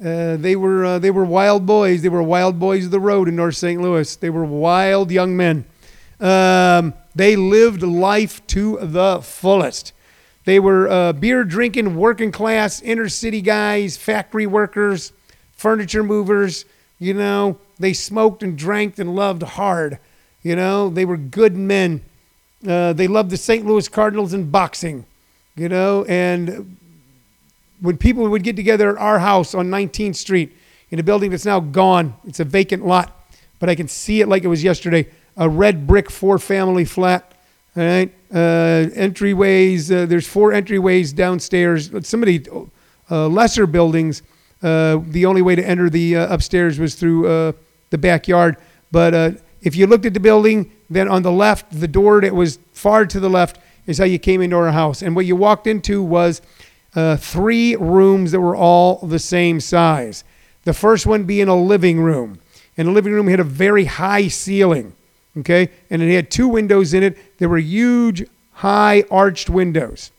[0.04, 2.02] uh, they were they were wild boys.
[2.02, 3.80] They were wild boys of the road in North St.
[3.80, 4.16] Louis.
[4.16, 5.64] They were wild young men.
[6.18, 9.92] Um, they lived life to the fullest.
[10.44, 15.12] They were uh, beer drinking, working class, inner city guys, factory workers,
[15.52, 16.64] furniture movers.
[16.98, 19.98] You know, they smoked and drank and loved hard.
[20.42, 22.02] You know, they were good men.
[22.66, 23.64] Uh, they loved the St.
[23.64, 25.06] Louis Cardinals and boxing.
[25.56, 26.76] You know, and
[27.80, 30.56] when people would get together at our house on 19th Street
[30.90, 33.26] in a building that's now gone, it's a vacant lot,
[33.60, 35.06] but I can see it like it was yesterday.
[35.36, 37.33] A red brick four family flat.
[37.76, 39.90] All right, uh, entryways.
[39.90, 41.90] Uh, there's four entryways downstairs.
[42.06, 42.68] Some of the
[43.10, 44.22] uh, lesser buildings
[44.62, 47.52] uh, the only way to enter the uh, upstairs was through uh,
[47.90, 48.56] the backyard.
[48.92, 52.60] But if you looked at the building, then on the left, the door that was
[52.72, 55.02] far to the left is how you came into our house.
[55.02, 56.40] And what you walked into was
[57.18, 60.22] three rooms that were all the same size.
[60.62, 62.38] The first one being a living room.
[62.76, 64.94] And the living room had a very high ceiling,
[65.38, 65.70] okay?
[65.90, 67.38] And it had two windows in it.
[67.38, 70.10] There were huge, high arched windows.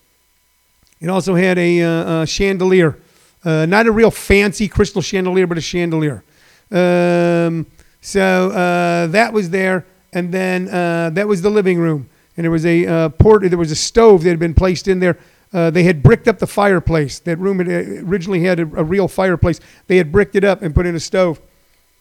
[1.01, 1.79] It also had a,
[2.21, 2.97] a chandelier
[3.45, 6.23] uh, not a real fancy crystal chandelier, but a chandelier.
[6.71, 7.67] Um,
[8.01, 12.51] so uh, that was there, and then uh, that was the living room, and there
[12.51, 13.43] was a uh, port.
[13.43, 15.17] There was a stove that had been placed in there.
[15.53, 17.19] Uh, they had bricked up the fireplace.
[17.19, 19.59] That room had uh, originally had a, a real fireplace.
[19.87, 21.39] They had bricked it up and put in a stove.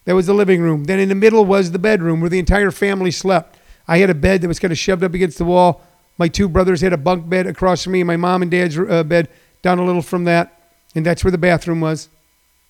[0.05, 0.85] That was the living room.
[0.85, 3.57] Then in the middle was the bedroom where the entire family slept.
[3.89, 5.83] I had a bed that was kind of shoved up against the wall.
[6.19, 8.03] My two brothers had a bunk bed across from me.
[8.03, 9.29] My mom and dad's uh, bed
[9.63, 10.55] down a little from that
[10.95, 12.09] and that's where the bathroom was.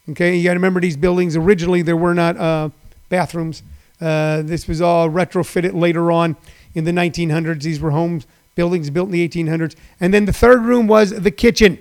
[0.08, 2.70] Okay, you got to remember these buildings originally there were not uh,
[3.08, 3.62] bathrooms.
[4.00, 6.36] Uh, this was all retrofitted later on
[6.74, 7.62] in the 1900s.
[7.62, 9.76] These were homes, buildings built in the 1800s.
[10.00, 11.78] And then the third room was the kitchen,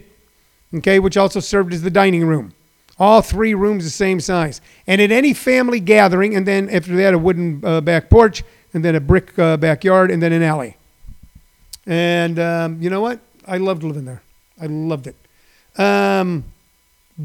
[0.76, 2.54] okay, which also served as the dining room.
[3.04, 4.62] All three rooms the same size.
[4.88, 8.44] And at any family gathering, and then after that, a wooden uh, back porch,
[8.74, 10.78] and then a brick uh, backyard, and then an alley.
[11.86, 13.20] And um, you know what?
[13.46, 14.22] I loved living there.
[14.58, 15.18] I loved it.
[15.78, 16.46] Um,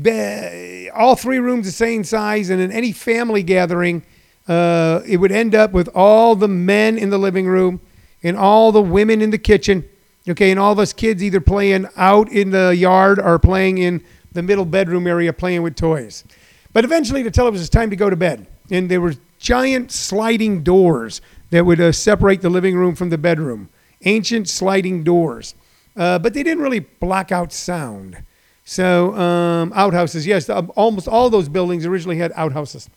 [0.03, 4.03] be, all three rooms the same size, and in any family gathering,
[4.49, 7.81] uh, it would end up with all the men in the living room
[8.25, 9.89] and all the women in the kitchen.
[10.29, 14.03] Okay, and all of us kids either playing out in the yard or playing in
[14.39, 16.25] the middle bedroom area playing with toys.
[16.73, 19.91] But eventually, to tell it was time to go to bed, and there were giant
[19.91, 21.21] sliding doors
[21.51, 23.69] that would uh, separate the living room from the bedroom.
[24.05, 25.55] Ancient sliding doors,
[25.97, 28.23] uh, but they didn't really block out sound.
[28.65, 32.89] So um, outhouses, yes, um, almost all those buildings originally had outhouses.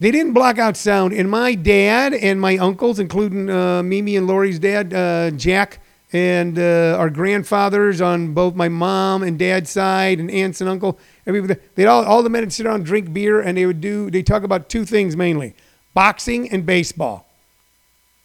[0.00, 1.12] They didn't block out sound.
[1.12, 5.80] And my dad and my uncles, including uh, Mimi and Lori's dad, uh, Jack,
[6.12, 10.98] and uh, our grandfathers on both my mom and dad's side, and aunts and uncle,
[11.26, 14.10] everybody, they all all the men would sit around, drink beer, and they would do.
[14.10, 15.54] They talk about two things mainly:
[15.94, 17.26] boxing and baseball.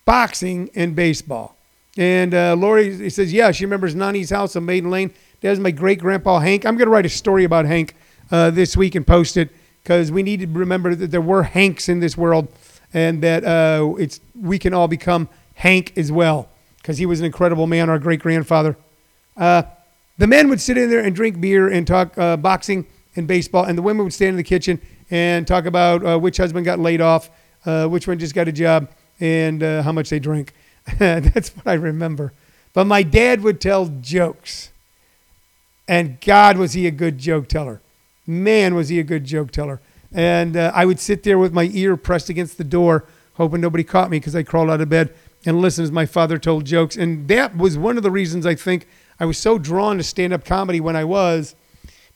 [0.05, 1.55] Boxing and baseball.
[1.97, 5.13] And uh, Lori says, yeah, she remembers Nani's house on Maiden Lane.
[5.41, 6.65] That was my great grandpa Hank.
[6.65, 7.95] I'm going to write a story about Hank
[8.31, 9.49] uh, this week and post it
[9.81, 12.47] because we need to remember that there were Hanks in this world,
[12.93, 16.49] and that uh, it's we can all become Hank as well
[16.83, 18.75] because he was an incredible man, our great grandfather.
[19.37, 19.63] Uh,
[20.17, 23.63] the men would sit in there and drink beer and talk uh, boxing and baseball,
[23.63, 26.79] and the women would stand in the kitchen and talk about uh, which husband got
[26.79, 27.29] laid off,
[27.65, 28.89] uh, which one just got a job,
[29.21, 30.53] and uh, how much they drink.
[30.99, 32.33] That's what I remember.
[32.73, 34.71] But my dad would tell jokes,
[35.87, 37.79] and God was he a good joke teller.
[38.27, 39.79] Man, was he a good joke teller.
[40.11, 43.05] And uh, I would sit there with my ear pressed against the door,
[43.35, 45.13] hoping nobody caught me because I crawled out of bed
[45.45, 46.95] and listen as my father told jokes.
[46.95, 48.87] And that was one of the reasons I think
[49.19, 51.55] I was so drawn to stand up comedy when I was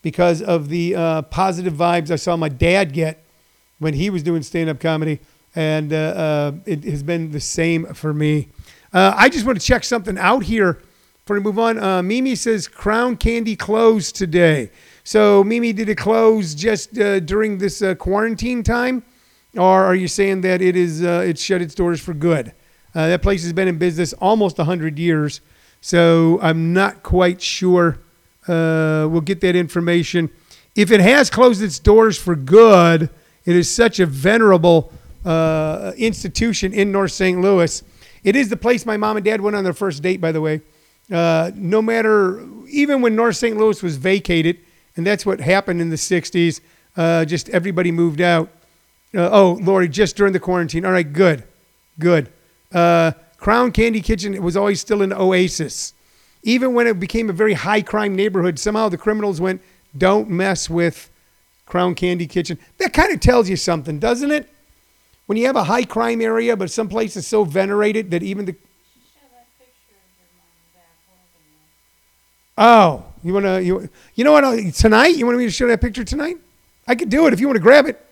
[0.02, 3.24] because of the uh, positive vibes I saw my dad get
[3.80, 5.20] when he was doing stand up comedy.
[5.56, 8.50] And uh, uh, it has been the same for me.
[8.94, 10.82] Uh, I just want to check something out here
[11.24, 11.80] before we move on.
[11.80, 14.72] Uh, Mimi says Crown Candy closed today.
[15.04, 19.04] So, Mimi, did it close just uh, during this quarantine time,
[19.56, 22.54] or are you saying that it is it shut its doors for good?
[22.98, 25.40] Uh, that place has been in business almost hundred years,
[25.82, 28.00] so I'm not quite sure.
[28.48, 30.32] Uh, we'll get that information.
[30.76, 33.12] If it has closed its doors for good,
[33.46, 34.92] it is such a venerable
[35.24, 37.40] uh, institution in North St.
[37.40, 37.84] Louis.
[38.24, 40.42] It is the place my mom and dad went on their first date, by the
[40.42, 40.62] way.
[41.08, 43.56] no matter, even when North St.
[43.56, 44.58] Louis was vacated,
[44.96, 46.62] and that's what happened in the 60s.
[46.96, 48.50] Uh, just everybody moved out.
[49.14, 50.84] Uh, oh, Lori, just during the quarantine.
[50.84, 51.44] All right, good,
[52.00, 52.32] good.
[52.74, 55.94] Uh, Crown Candy Kitchen it was always still an oasis.
[56.44, 59.62] Even when it became a very high crime neighborhood, somehow the criminals went,
[59.98, 61.10] don't mess with
[61.66, 62.58] Crown Candy Kitchen.
[62.78, 64.50] That kind of tells you something, doesn't it?
[65.26, 68.46] When you have a high crime area, but some place is so venerated that even
[68.46, 68.56] the.
[72.58, 74.44] Oh, you want to, you, you know what?
[74.44, 75.16] uh, Tonight?
[75.16, 76.38] You want me to show that picture tonight?
[76.88, 78.04] I could do it if you want to grab it.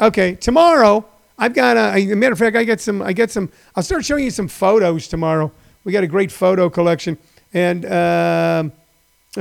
[0.00, 1.04] Okay, tomorrow
[1.38, 4.04] I've got a, a matter of fact, I get some, I get some, I'll start
[4.04, 5.52] showing you some photos tomorrow.
[5.84, 7.16] We got a great photo collection.
[7.54, 8.72] And um,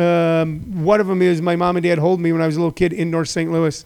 [0.01, 2.59] um, one of them is my mom and dad hold me when I was a
[2.59, 3.51] little kid in North St.
[3.51, 3.83] Louis.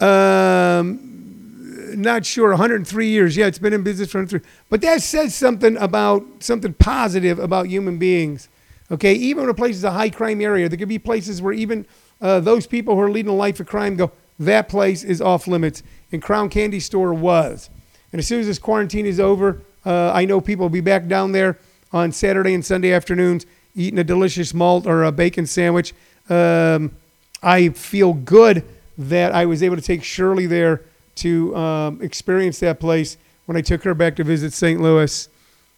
[0.00, 3.36] Um, not sure, 103 years.
[3.36, 4.48] Yeah, it's been in business for 103.
[4.70, 8.48] But that says something about something positive about human beings.
[8.90, 11.52] Okay, even when a place is a high crime area, there could be places where
[11.52, 11.86] even
[12.20, 15.46] uh, those people who are leading a life of crime go, that place is off
[15.46, 15.82] limits.
[16.12, 17.70] And Crown Candy Store was.
[18.12, 21.06] And as soon as this quarantine is over, uh, I know people will be back
[21.06, 21.58] down there
[21.92, 25.94] on Saturday and Sunday afternoons eating a delicious malt or a bacon sandwich.
[26.28, 26.96] Um,
[27.42, 28.64] I feel good
[28.98, 30.82] that I was able to take Shirley there
[31.16, 34.80] to um, experience that place when I took her back to visit St.
[34.80, 35.28] Louis.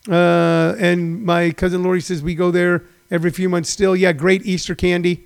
[0.08, 3.94] Uh, and my cousin Lori says we go there every few months still.
[3.96, 5.24] Yeah, great Easter candy.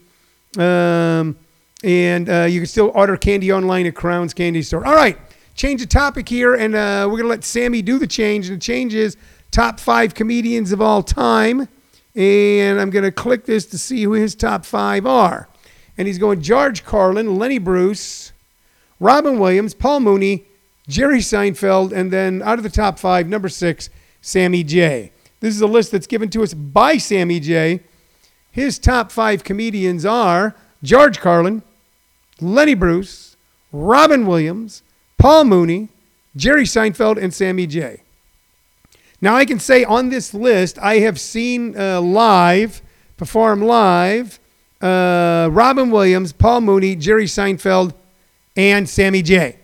[0.58, 1.36] Um,
[1.82, 4.86] and uh, you can still order candy online at Crown's Candy Store.
[4.86, 5.18] All right,
[5.54, 8.48] change the topic here, and uh, we're going to let Sammy do the change.
[8.48, 9.16] And the change is
[9.50, 11.68] top five comedians of all time.
[12.14, 15.48] And I'm going to click this to see who his top five are.
[15.96, 18.32] And he's going George Carlin, Lenny Bruce,
[18.98, 20.46] Robin Williams, Paul Mooney,
[20.88, 23.88] Jerry Seinfeld, and then out of the top five, number six,
[24.20, 25.12] Sammy J.
[25.40, 27.80] This is a list that's given to us by Sammy J.
[28.50, 31.62] His top five comedians are George Carlin,
[32.42, 33.36] Lenny Bruce,
[33.72, 34.82] Robin Williams,
[35.18, 35.88] Paul Mooney,
[36.36, 38.02] Jerry Seinfeld, and Sammy J.
[39.20, 42.82] Now, I can say on this list, I have seen uh, live,
[43.16, 44.40] perform live,
[44.80, 47.94] uh, Robin Williams, Paul Mooney, Jerry Seinfeld,
[48.56, 49.58] and Sammy J.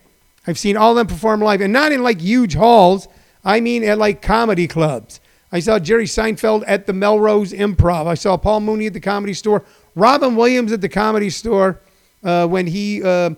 [0.47, 3.09] I've seen all of them perform live, and not in like huge halls.
[3.45, 5.21] I mean at like comedy clubs.
[5.51, 8.07] I saw Jerry Seinfeld at the Melrose Improv.
[8.07, 9.65] I saw Paul Mooney at the Comedy Store.
[9.95, 11.81] Robin Williams at the Comedy Store
[12.23, 13.31] uh, when he uh,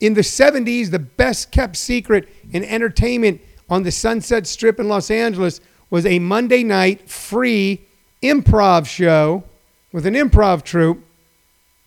[0.00, 5.10] In the 70s, the best kept secret in entertainment on the Sunset Strip in Los
[5.10, 5.60] Angeles
[5.90, 7.84] was a Monday night free
[8.22, 9.44] improv show
[9.92, 11.02] with an improv troupe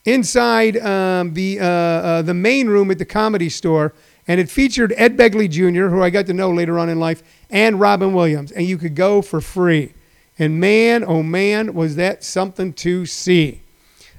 [0.06, 3.94] inside um, the, uh, uh, the main room at the comedy store.
[4.28, 7.24] And it featured Ed Begley Jr., who I got to know later on in life,
[7.50, 8.52] and Robin Williams.
[8.52, 9.94] And you could go for free.
[10.38, 13.61] And man, oh man, was that something to see.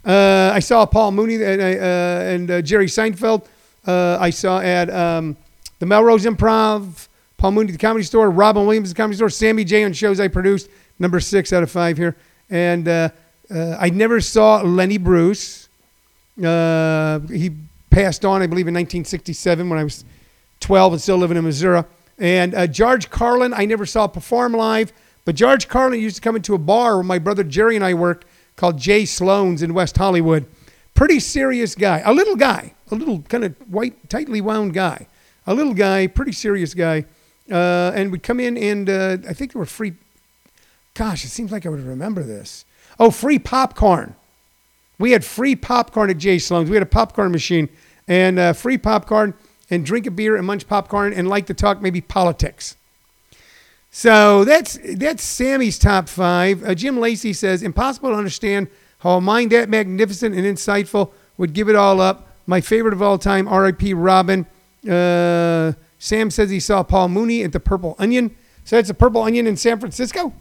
[0.04, 3.46] Uh, I saw Paul Mooney and, uh, and uh, Jerry Seinfeld.
[3.86, 5.36] Uh, I saw at um,
[5.78, 9.84] the Melrose Improv, Paul Mooney the Comedy Store, Robin Williams the Comedy Store, Sammy J
[9.84, 12.16] on shows I produced, number six out of five here.
[12.50, 13.10] And uh,
[13.50, 15.68] uh, I never saw Lenny Bruce.
[16.36, 17.50] he
[17.90, 20.04] passed on, I believe, in 1967 when I was
[20.60, 21.84] 12 and still living in Missouri.
[22.18, 24.92] And George Carlin, I never saw perform live,
[25.24, 27.94] but George Carlin used to come into a bar where my brother Jerry and I
[27.94, 28.26] worked
[28.56, 30.46] called Jay Sloan's in West Hollywood.
[30.94, 35.06] Pretty serious guy, a little guy, a little kind of white, tightly wound guy,
[35.46, 37.04] a little guy, pretty serious guy.
[37.50, 39.94] Uh, and would come in and uh, I think there were free.
[40.94, 42.64] Gosh, it seems like I would remember this.
[43.00, 44.14] Oh, free popcorn.
[44.98, 46.70] We had free popcorn at Jay Sloan's.
[46.70, 47.68] We had a popcorn machine
[48.06, 49.34] and uh, free popcorn
[49.70, 52.76] and drink a beer and munch popcorn and like to talk maybe politics.
[53.94, 56.64] So that's that's Sammy's top five.
[56.64, 58.68] Uh, Jim Lacey says, impossible to understand
[59.00, 62.26] how a mind that magnificent and insightful would give it all up.
[62.46, 63.92] My favorite of all time, R.I.P.
[63.92, 64.46] Robin.
[64.88, 68.34] Uh, Sam says he saw Paul Mooney at the Purple Onion.
[68.64, 70.32] So that's a Purple Onion in San Francisco,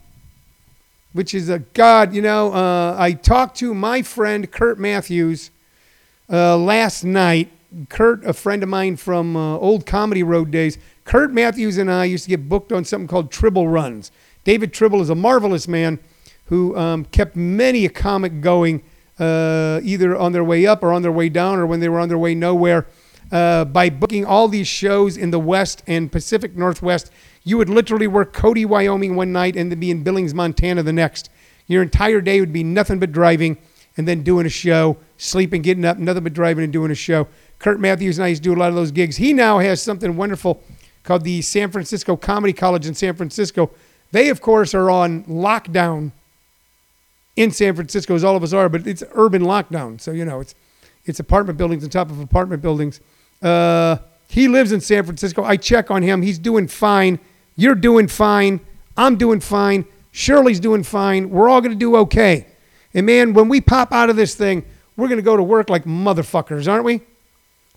[1.12, 2.14] which is a god.
[2.14, 5.50] You know, uh, I talked to my friend Kurt Matthews
[6.32, 7.52] uh, last night.
[7.90, 12.04] Kurt, a friend of mine from uh, old Comedy Road days Kurt Matthews and I
[12.04, 14.10] used to get booked on something called Tribble Runs.
[14.44, 15.98] David Tribble is a marvelous man
[16.46, 18.82] who um, kept many a comic going,
[19.18, 22.00] uh, either on their way up or on their way down, or when they were
[22.00, 22.86] on their way nowhere.
[23.30, 27.10] Uh, by booking all these shows in the West and Pacific Northwest,
[27.44, 30.92] you would literally work Cody, Wyoming one night and then be in Billings, Montana the
[30.92, 31.30] next.
[31.66, 33.56] Your entire day would be nothing but driving
[33.96, 37.26] and then doing a show, sleeping, getting up, nothing but driving and doing a show.
[37.58, 39.16] Kurt Matthews and I used to do a lot of those gigs.
[39.16, 40.62] He now has something wonderful
[41.02, 43.70] called the San Francisco Comedy College in San Francisco.
[44.12, 46.12] They, of course, are on lockdown
[47.34, 50.00] in San Francisco, as all of us are, but it's urban lockdown.
[50.00, 50.54] So, you know, it's,
[51.06, 53.00] it's apartment buildings on top of apartment buildings.
[53.40, 53.96] Uh,
[54.28, 55.42] he lives in San Francisco.
[55.42, 56.22] I check on him.
[56.22, 57.18] He's doing fine.
[57.56, 58.60] You're doing fine.
[58.96, 59.86] I'm doing fine.
[60.10, 61.30] Shirley's doing fine.
[61.30, 62.46] We're all going to do okay.
[62.94, 64.64] And man, when we pop out of this thing,
[64.96, 67.00] we're going to go to work like motherfuckers, aren't we?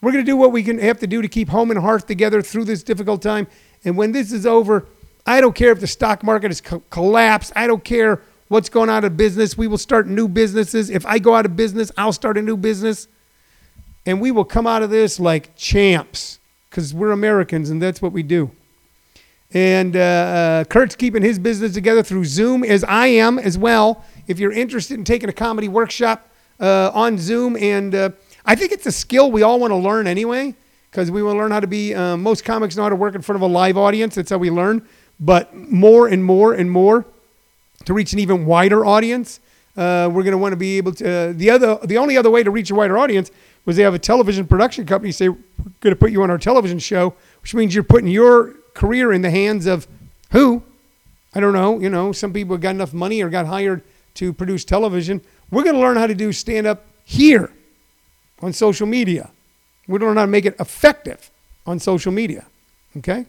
[0.01, 2.05] We're going to do what we can have to do to keep home and hearth
[2.05, 3.47] together through this difficult time.
[3.83, 4.85] And when this is over,
[5.25, 7.53] I don't care if the stock market has co- collapsed.
[7.55, 9.57] I don't care what's going on in business.
[9.57, 10.89] We will start new businesses.
[10.89, 13.07] If I go out of business, I'll start a new business.
[14.05, 16.39] And we will come out of this like champs
[16.69, 18.51] because we're Americans and that's what we do.
[19.53, 24.03] And uh, uh, Kurt's keeping his business together through Zoom, as I am as well.
[24.27, 26.29] If you're interested in taking a comedy workshop
[26.59, 28.09] uh, on Zoom and uh,
[28.45, 30.53] I think it's a skill we all want to learn anyway,
[30.91, 31.95] because we want to learn how to be.
[31.95, 34.15] Uh, most comics know how to work in front of a live audience.
[34.15, 34.87] That's how we learn.
[35.19, 37.05] But more and more and more
[37.85, 39.39] to reach an even wider audience,
[39.75, 41.09] uh, we're going to want to be able to.
[41.09, 43.31] Uh, the other, the only other way to reach a wider audience
[43.65, 45.37] was they have a television production company say we're
[45.81, 49.23] going to put you on our television show, which means you're putting your career in
[49.23, 49.87] the hands of
[50.31, 50.61] who?
[51.33, 51.79] I don't know.
[51.79, 53.81] You know, some people got enough money or got hired
[54.15, 55.21] to produce television.
[55.49, 57.51] We're going to learn how to do stand up here
[58.41, 59.31] on social media.
[59.87, 61.29] We don't know how to make it effective
[61.65, 62.45] on social media.
[62.97, 63.25] Okay?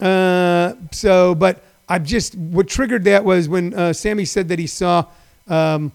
[0.00, 4.66] Uh, so, but I just, what triggered that was when uh, Sammy said that he
[4.66, 5.06] saw,
[5.48, 5.92] um,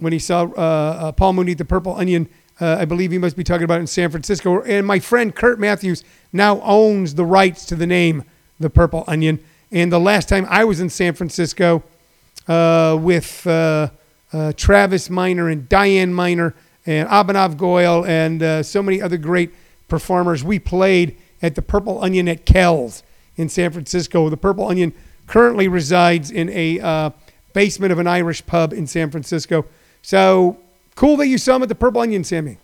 [0.00, 2.28] when he saw uh, uh Paul Mooney the Purple Onion,
[2.60, 4.62] uh, I believe he must be talking about in San Francisco.
[4.62, 8.24] And my friend Kurt Matthews now owns the rights to the name
[8.60, 9.40] The Purple Onion.
[9.70, 11.82] And the last time I was in San Francisco
[12.46, 13.42] uh, with
[14.56, 16.54] Travis Miner and Diane Miner,
[16.86, 19.52] and Abhinav Goyal and uh, so many other great
[19.88, 20.44] performers.
[20.44, 23.02] We played at the Purple Onion at Kells
[23.36, 24.28] in San Francisco.
[24.28, 24.92] The Purple Onion
[25.26, 27.10] currently resides in a uh,
[27.52, 29.64] basement of an Irish pub in San Francisco.
[30.02, 30.58] So
[30.94, 32.58] cool that you saw him at the Purple Onion, Sammy.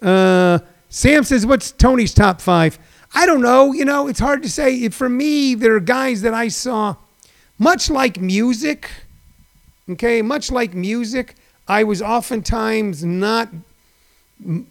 [0.00, 0.58] Uh,
[0.88, 2.78] Sam says, What's Tony's top five?
[3.14, 3.72] I don't know.
[3.72, 4.88] You know, it's hard to say.
[4.88, 6.96] For me, there are guys that I saw,
[7.58, 8.90] much like music,
[9.88, 11.36] okay, much like music.
[11.66, 13.48] I was oftentimes not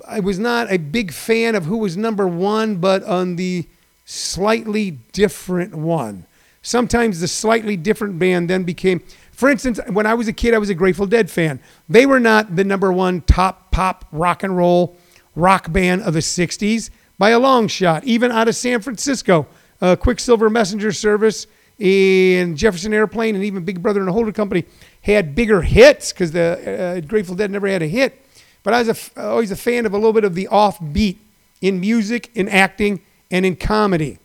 [0.08, 3.66] I was not a big fan of who was number one, but on the
[4.06, 6.26] slightly different one.
[6.62, 10.58] Sometimes the slightly different band then became, for instance, when I was a kid, I
[10.58, 11.60] was a Grateful Dead fan.
[11.89, 14.98] They were not the number one top pop rock and roll
[15.36, 19.48] rock band of the 60s, by a long shot, even out of San Francisco.
[19.82, 21.48] Uh, Quicksilver Messenger Service
[21.80, 24.64] and Jefferson Airplane and even Big Brother and the Holding Company
[25.12, 28.20] had bigger hits because the uh, Grateful Dead never had a hit.
[28.64, 31.18] But I was f- always a fan of a little bit of the offbeat
[31.62, 34.20] in music, in acting, and in comedy.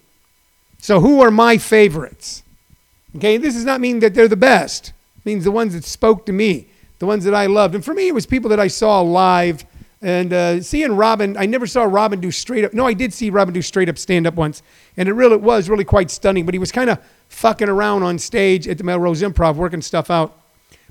[0.79, 2.43] So who are my favorites?
[3.16, 4.93] Okay, this does not mean that they're the best.
[5.18, 6.68] It means the ones that spoke to me,
[7.01, 7.74] the ones that I loved.
[7.74, 9.64] And for me, it was people that I saw live.
[10.01, 12.72] And uh, seeing Robin, I never saw Robin do straight up.
[12.72, 14.62] No, I did see Robin do straight up stand up once,
[14.97, 16.45] and it really was really quite stunning.
[16.45, 20.09] But he was kind of fucking around on stage at the Melrose Improv, working stuff
[20.09, 20.37] out.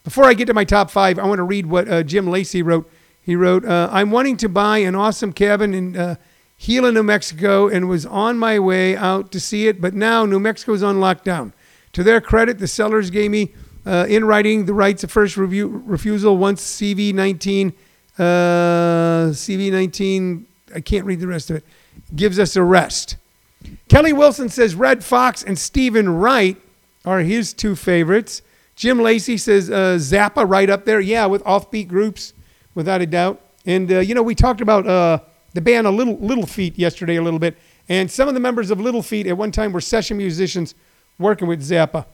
[0.08, 2.62] Before I get to my top five, I want to read what uh, Jim Lacey
[2.62, 2.90] wrote.
[3.22, 6.16] He wrote, uh, "I'm wanting to buy an awesome cabin in uh,
[6.60, 10.40] Gila, New Mexico, and was on my way out to see it, but now New
[10.40, 11.52] Mexico is on lockdown.
[11.92, 13.52] To their credit, the sellers gave me
[13.86, 17.74] uh, in writing the rights of first review, refusal once CV19,
[18.18, 21.66] uh, CV19, I can't read the rest of it,
[22.16, 23.18] gives us a rest.
[23.90, 26.56] Kelly Wilson says Redd Foxx and Steven Wright
[27.04, 28.42] are his two favorites.
[28.78, 31.00] Jim Lacey says uh, Zappa right up there.
[31.00, 32.34] Yeah, with offbeat groups,
[32.76, 33.42] without a doubt.
[33.66, 35.18] And, uh, you know, we talked about uh,
[35.56, 37.58] the band a Little, Little Feat yesterday a little bit.
[37.90, 40.76] And some of the members of Little Feat at one time were session musicians
[41.18, 42.06] working with Zappa.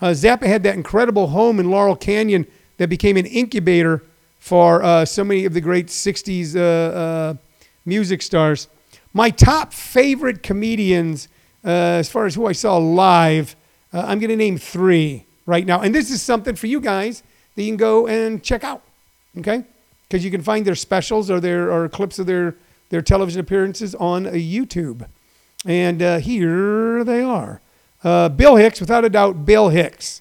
[0.00, 2.46] Uh, Zappa had that incredible home in Laurel Canyon
[2.76, 4.04] that became an incubator
[4.38, 7.34] for uh, so many of the great 60s uh,
[7.84, 8.68] music stars.
[9.12, 11.26] My top favorite comedians,
[11.64, 13.56] as far as who I saw live,
[13.92, 15.80] I'm going to name three right now.
[15.80, 17.22] And this is something for you guys
[17.54, 18.82] that you can go and check out,
[19.38, 19.64] okay?
[20.08, 22.56] Because you can find their specials or their or clips of their
[22.90, 25.06] their television appearances on YouTube.
[25.66, 27.60] And uh, here they are.
[28.04, 30.20] Uh, Bill Hicks, without a doubt, Bill Hicks.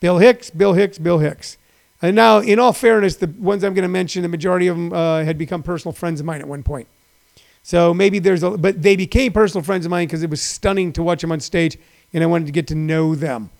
[0.00, 1.56] Bill Hicks, Bill Hicks, Bill Hicks.
[2.02, 4.92] And now, in all fairness, the ones I'm going to mention, the majority of them
[4.92, 6.88] uh, had become personal friends of mine at one point.
[7.62, 10.92] So maybe there's a, but they became personal friends of mine because it was stunning
[10.94, 11.78] to watch them on stage,
[12.12, 13.50] and I wanted to get to know them.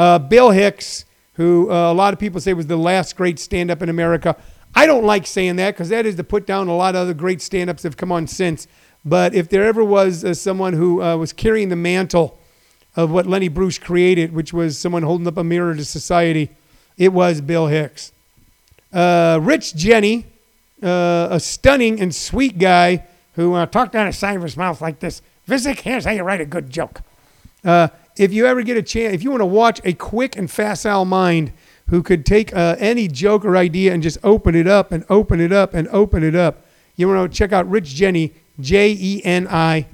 [0.00, 3.70] Uh, Bill Hicks, who uh, a lot of people say was the last great stand
[3.70, 4.34] up in America.
[4.74, 7.12] I don't like saying that because that is to put down a lot of other
[7.12, 8.66] great stand ups that have come on since.
[9.04, 12.38] But if there ever was uh, someone who uh, was carrying the mantle
[12.96, 16.48] of what Lenny Bruce created, which was someone holding up a mirror to society,
[16.96, 18.10] it was Bill Hicks.
[18.94, 20.24] Uh, Rich Jeni,
[20.82, 25.00] uh, a stunning and sweet guy who talked out of side of his mouth like
[25.00, 25.20] this.
[25.46, 27.02] Visick, here's how you write a good joke.
[27.62, 27.88] Uh,
[28.20, 31.06] if you ever get a chance, if you want to watch a quick and facile
[31.06, 31.52] mind
[31.88, 35.40] who could take uh, any joke or idea and just open it up and open
[35.40, 36.66] it up and open it up,
[36.96, 39.86] you want to check out Rich Jeni, J E N I.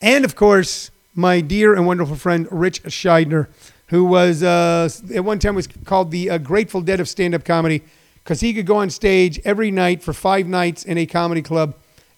[0.00, 3.48] And of course, my dear and wonderful friend Rich Shydner,
[3.88, 7.82] who was uh, at one time was called the uh, Grateful Dead of stand-up comedy,
[8.24, 11.74] because he could go on stage every night for five nights in a comedy club,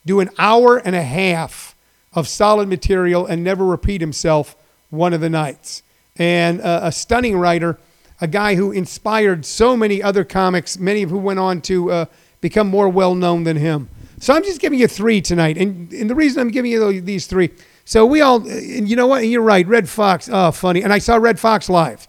[0.06, 1.74] do an hour and a half
[2.12, 4.54] of solid material, and never repeat himself
[4.94, 5.82] one of the nights.
[6.16, 7.78] And uh, a stunning writer,
[8.20, 12.04] a guy who inspired so many other comics, many of who went on to uh,
[12.40, 13.88] become more well known than him.
[14.20, 17.26] So I'm just giving you three tonight, and, and the reason I'm giving you these
[17.26, 17.50] three
[17.84, 19.26] so we all, and you know what?
[19.26, 19.66] You're right.
[19.66, 20.82] Redd Foxx, oh, funny.
[20.82, 22.08] And I saw Redd Foxx live.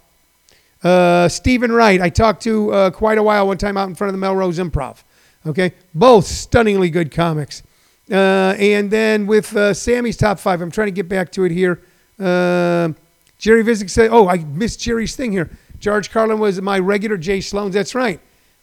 [0.81, 4.09] Uh, Steven Wright, I talked to uh, quite a while one time out in front
[4.09, 5.03] of the Melrose Improv.
[5.45, 7.61] Okay, both stunningly good comics.
[8.09, 11.51] Uh, and then with uh, Sammy's top five, I'm trying to get back to it
[11.51, 11.81] here.
[12.19, 12.89] Uh,
[13.37, 15.49] Jerry Visick said, "Oh, I missed Jerry's thing here."
[15.79, 17.73] George Carlin was my regular Jay Sloan's.
[17.73, 18.19] That's right.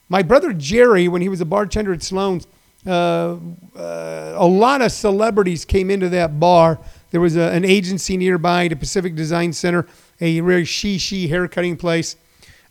[0.08, 2.46] My brother Jerry, when he was a bartender at Sloan's,
[2.86, 3.36] uh,
[3.76, 6.78] uh, a lot of celebrities came into that bar
[7.12, 9.86] there was a, an agency nearby, the Pacific Design Center,
[10.20, 12.16] a very she she haircutting place.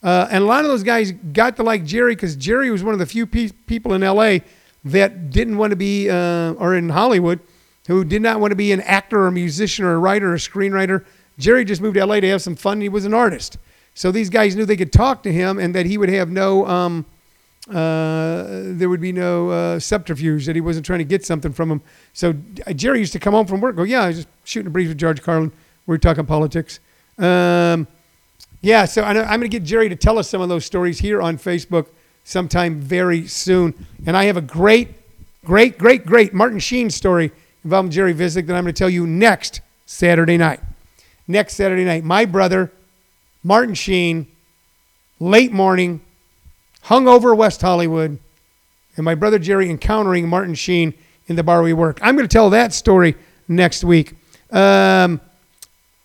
[0.04, 2.94] Uh, and a lot of those guys got to like Jerry because Jerry was one
[2.94, 4.40] of the few pe- people in LA
[4.84, 7.40] that didn't want to be, uh, or in Hollywood,
[7.92, 10.36] who did not want to be an actor or a musician or a writer or
[10.36, 11.04] a screenwriter.
[11.38, 12.80] Jerry just moved to LA to have some fun.
[12.80, 13.58] he was an artist.
[13.94, 16.66] So these guys knew they could talk to him and that he would have no,
[16.66, 17.06] um,
[17.70, 21.70] uh, there would be no uh, subterfuge that he wasn't trying to get something from
[21.70, 21.82] him.
[22.14, 22.34] So
[22.66, 24.70] uh, Jerry used to come home from work, go, yeah, I was just shooting a
[24.70, 25.52] breeze with George Carlin.
[25.86, 26.80] We are talking politics.
[27.18, 27.88] Um,
[28.62, 31.22] yeah, so I'm going to get Jerry to tell us some of those stories here
[31.22, 31.88] on Facebook
[32.24, 33.86] sometime very soon.
[34.06, 34.94] And I have a great,
[35.44, 37.32] great, great, great Martin Sheen story
[37.64, 40.60] involving Jerry Visick that I'm going to tell you next Saturday night.
[41.28, 42.04] Next Saturday night.
[42.04, 42.72] My brother,
[43.44, 44.28] Martin Sheen,
[45.20, 46.02] late morning,
[46.84, 48.20] hung over West Hollywood,
[48.96, 50.94] and my brother Jerry encountering Martin Sheen
[51.28, 52.00] in the bar we work.
[52.02, 53.16] I'm going to tell that story
[53.48, 54.16] next week.
[54.52, 55.22] Um,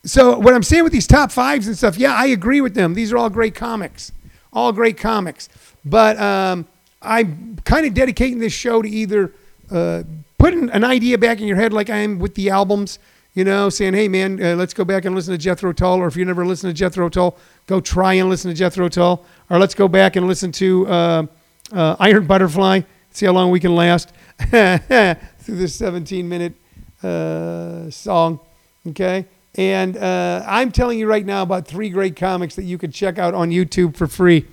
[0.05, 2.95] so what I'm saying with these top fives and stuff, yeah, I agree with them.
[2.95, 4.13] These are all great comics,
[4.53, 5.49] all great comics.
[5.85, 6.67] But um,
[7.03, 9.33] I'm kind of dedicating this show to either
[9.71, 10.05] uh,
[10.39, 12.99] putting an idea back in your head, like I am with the albums.
[13.35, 16.07] You know, saying, "Hey, man, uh, let's go back and listen to Jethro Tull." Or
[16.07, 19.27] if you never listened to Jethro Tull, go try and listen to Jethro Tull.
[19.51, 21.27] Or let's go back and listen to uh,
[21.71, 22.81] uh, Iron Butterfly.
[23.11, 26.55] See how long we can last through this 17-minute
[27.03, 28.41] uh, song.
[28.89, 29.27] Okay.
[29.57, 33.19] And uh, I'm telling you right now about three great comics that you could check
[33.19, 34.47] out on YouTube for free.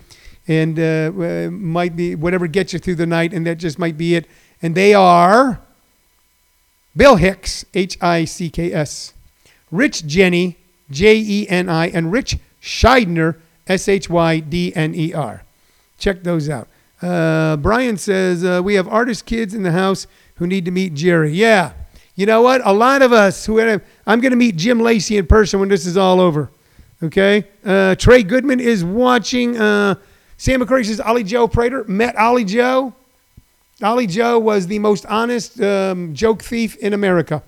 [0.47, 4.15] And uh, might be whatever gets you through the night, and that just might be
[4.15, 4.27] it.
[4.61, 5.61] And they are
[6.96, 9.14] Bill Hicks, H I C K S,
[9.72, 10.56] Rich Jeni,
[10.91, 13.38] J E N I, and Rich Shydner,
[13.68, 15.44] S H Y D N E R.
[15.98, 16.68] Check those out.
[17.02, 20.94] Uh, Brian says, uh, We have artist kids in the house who need to meet
[20.94, 21.32] Jerry.
[21.32, 21.74] Yeah.
[22.16, 22.62] You know what?
[22.66, 25.70] A lot of us who have, I'm going to meet Jim Lacey in person when
[25.70, 26.52] this is all over.
[27.02, 27.46] Okay.
[27.66, 29.58] Uh, Trey Goodman is watching.
[29.58, 29.96] Uh,
[30.38, 32.94] Sam McCray says Ollie Joe Prater met Ollie Joe.
[33.84, 37.43] Ollie Joe was the most honest um, joke thief in America.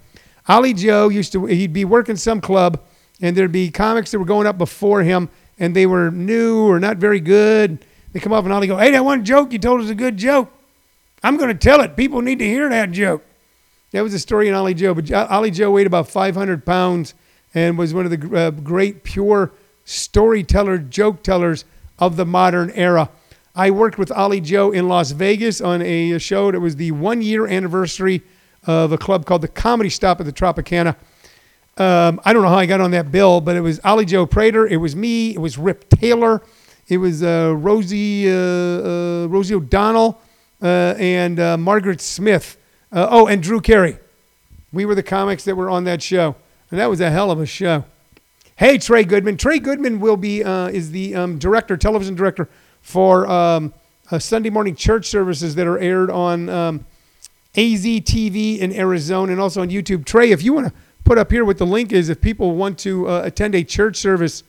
[0.47, 2.81] Ollie Joe used to he'd be working some club,
[3.21, 6.79] and there'd be comics that were going up before him, and they were new or
[6.79, 7.85] not very good.
[8.11, 10.17] They come up and Ollie go, "Hey, that one joke you told us a good
[10.17, 10.51] joke.
[11.23, 11.95] I'm going to tell it.
[11.95, 13.23] People need to hear that joke."
[13.91, 14.93] That was a story in Ollie Joe.
[14.93, 17.13] But Ollie Joe weighed about 500 pounds
[17.53, 19.53] and was one of the uh, great pure
[19.85, 21.63] storyteller, joke tellers
[21.97, 23.09] of the modern era.
[23.57, 27.21] I worked with Ollie Joe in Las Vegas on a show that was the one
[27.21, 28.21] year anniversary
[28.67, 30.97] of a club called the Comedy Stop at the Tropicana.
[31.77, 34.25] Um, I don't know how I got on that bill, but it was Ollie Joe
[34.25, 34.67] Prater.
[34.67, 35.33] It was me.
[35.33, 36.41] It was Rip Taylor.
[36.89, 40.21] It was uh, Rosie uh, uh Rosie O'Donnell
[40.61, 42.57] uh, and uh, Margaret Smith.
[42.91, 43.99] oh, and Drew Carey.
[44.73, 46.35] We were the comics that were on that show,
[46.71, 47.85] and that was a hell of a show.
[48.57, 49.37] Hey, Trey Goodman.
[49.37, 52.49] Trey Goodman will be is the um, director, television director
[52.85, 53.73] for um,
[54.11, 56.85] uh, Sunday morning church services that are aired on um,
[57.55, 60.05] AZTV in Arizona and also on YouTube.
[60.05, 60.73] Trey, if you want to
[61.03, 63.97] put up here what the link is, if people want to uh, attend a church
[63.97, 64.43] service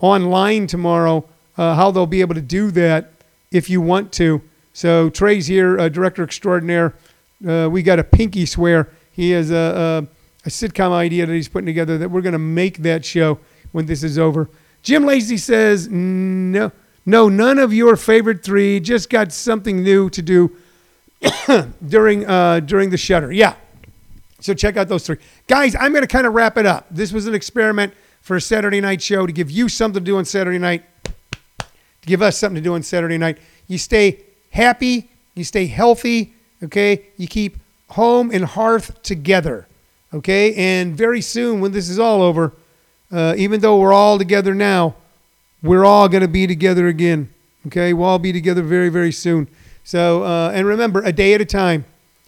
[0.00, 1.24] online tomorrow,
[1.56, 3.12] uh, how they'll be able to do that
[3.52, 4.42] if you want to.
[4.72, 6.92] So Trey's here, uh, director extraordinaire.
[7.46, 8.90] Uh, we got a pinky swear.
[9.12, 10.08] He has a,
[10.44, 13.38] a, a sitcom idea that he's putting together that we're going to make that show
[13.70, 14.50] when this is over.
[14.82, 16.72] Jim Lacey says no.
[17.06, 18.80] No, none of your favorite three.
[18.80, 20.56] Just got something new to do
[21.88, 23.32] during uh, during the shutter.
[23.32, 23.54] Yeah.
[24.40, 25.16] So check out those three.
[25.46, 26.86] Guys, I'm going to kind of wrap it up.
[26.90, 30.18] This was an experiment for a Saturday night show to give you something to do
[30.18, 30.84] on Saturday night,
[31.58, 33.38] to give us something to do on Saturday night.
[33.68, 37.06] You stay happy, you stay healthy, okay?
[37.16, 37.58] You keep
[37.90, 39.66] home and hearth together,
[40.12, 40.54] okay?
[40.54, 42.52] And very soon, when this is all over,
[43.12, 44.96] uh, even though we're all together now,
[45.62, 47.28] we're all going to be together again.
[47.66, 49.48] Okay, we'll all be together very, very soon.
[49.84, 51.84] So, uh, and remember, a day at a time.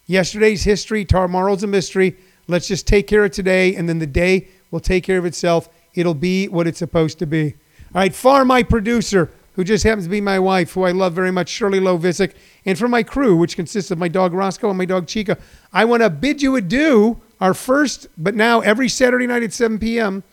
[0.06, 2.16] Yesterday's history, tomorrow's a mystery.
[2.46, 5.68] Let's just take care of today, and then the day will take care of itself.
[5.94, 7.54] It'll be what it's supposed to be.
[7.94, 11.12] All right, for my producer, who just happens to be my wife, who I love
[11.12, 14.78] very much, Shirley Lovisic, and for my crew, which consists of my dog Roscoe and
[14.78, 15.36] my dog Chica,
[15.72, 17.20] I want to bid you adieu.
[17.40, 20.24] Our first, but now every Saturday night at 7 p.m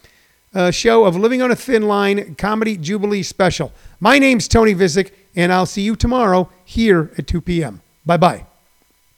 [0.56, 3.72] uh, show of Living on a Thin Line Comedy Jubilee Special.
[3.99, 7.82] My name's Tony Visick, and I'll see you tomorrow here at 2 p.m.
[8.06, 8.45] Bye bye.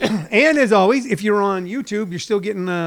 [0.00, 2.68] and as always, if you're on YouTube, you're still getting.
[2.68, 2.82] Uh,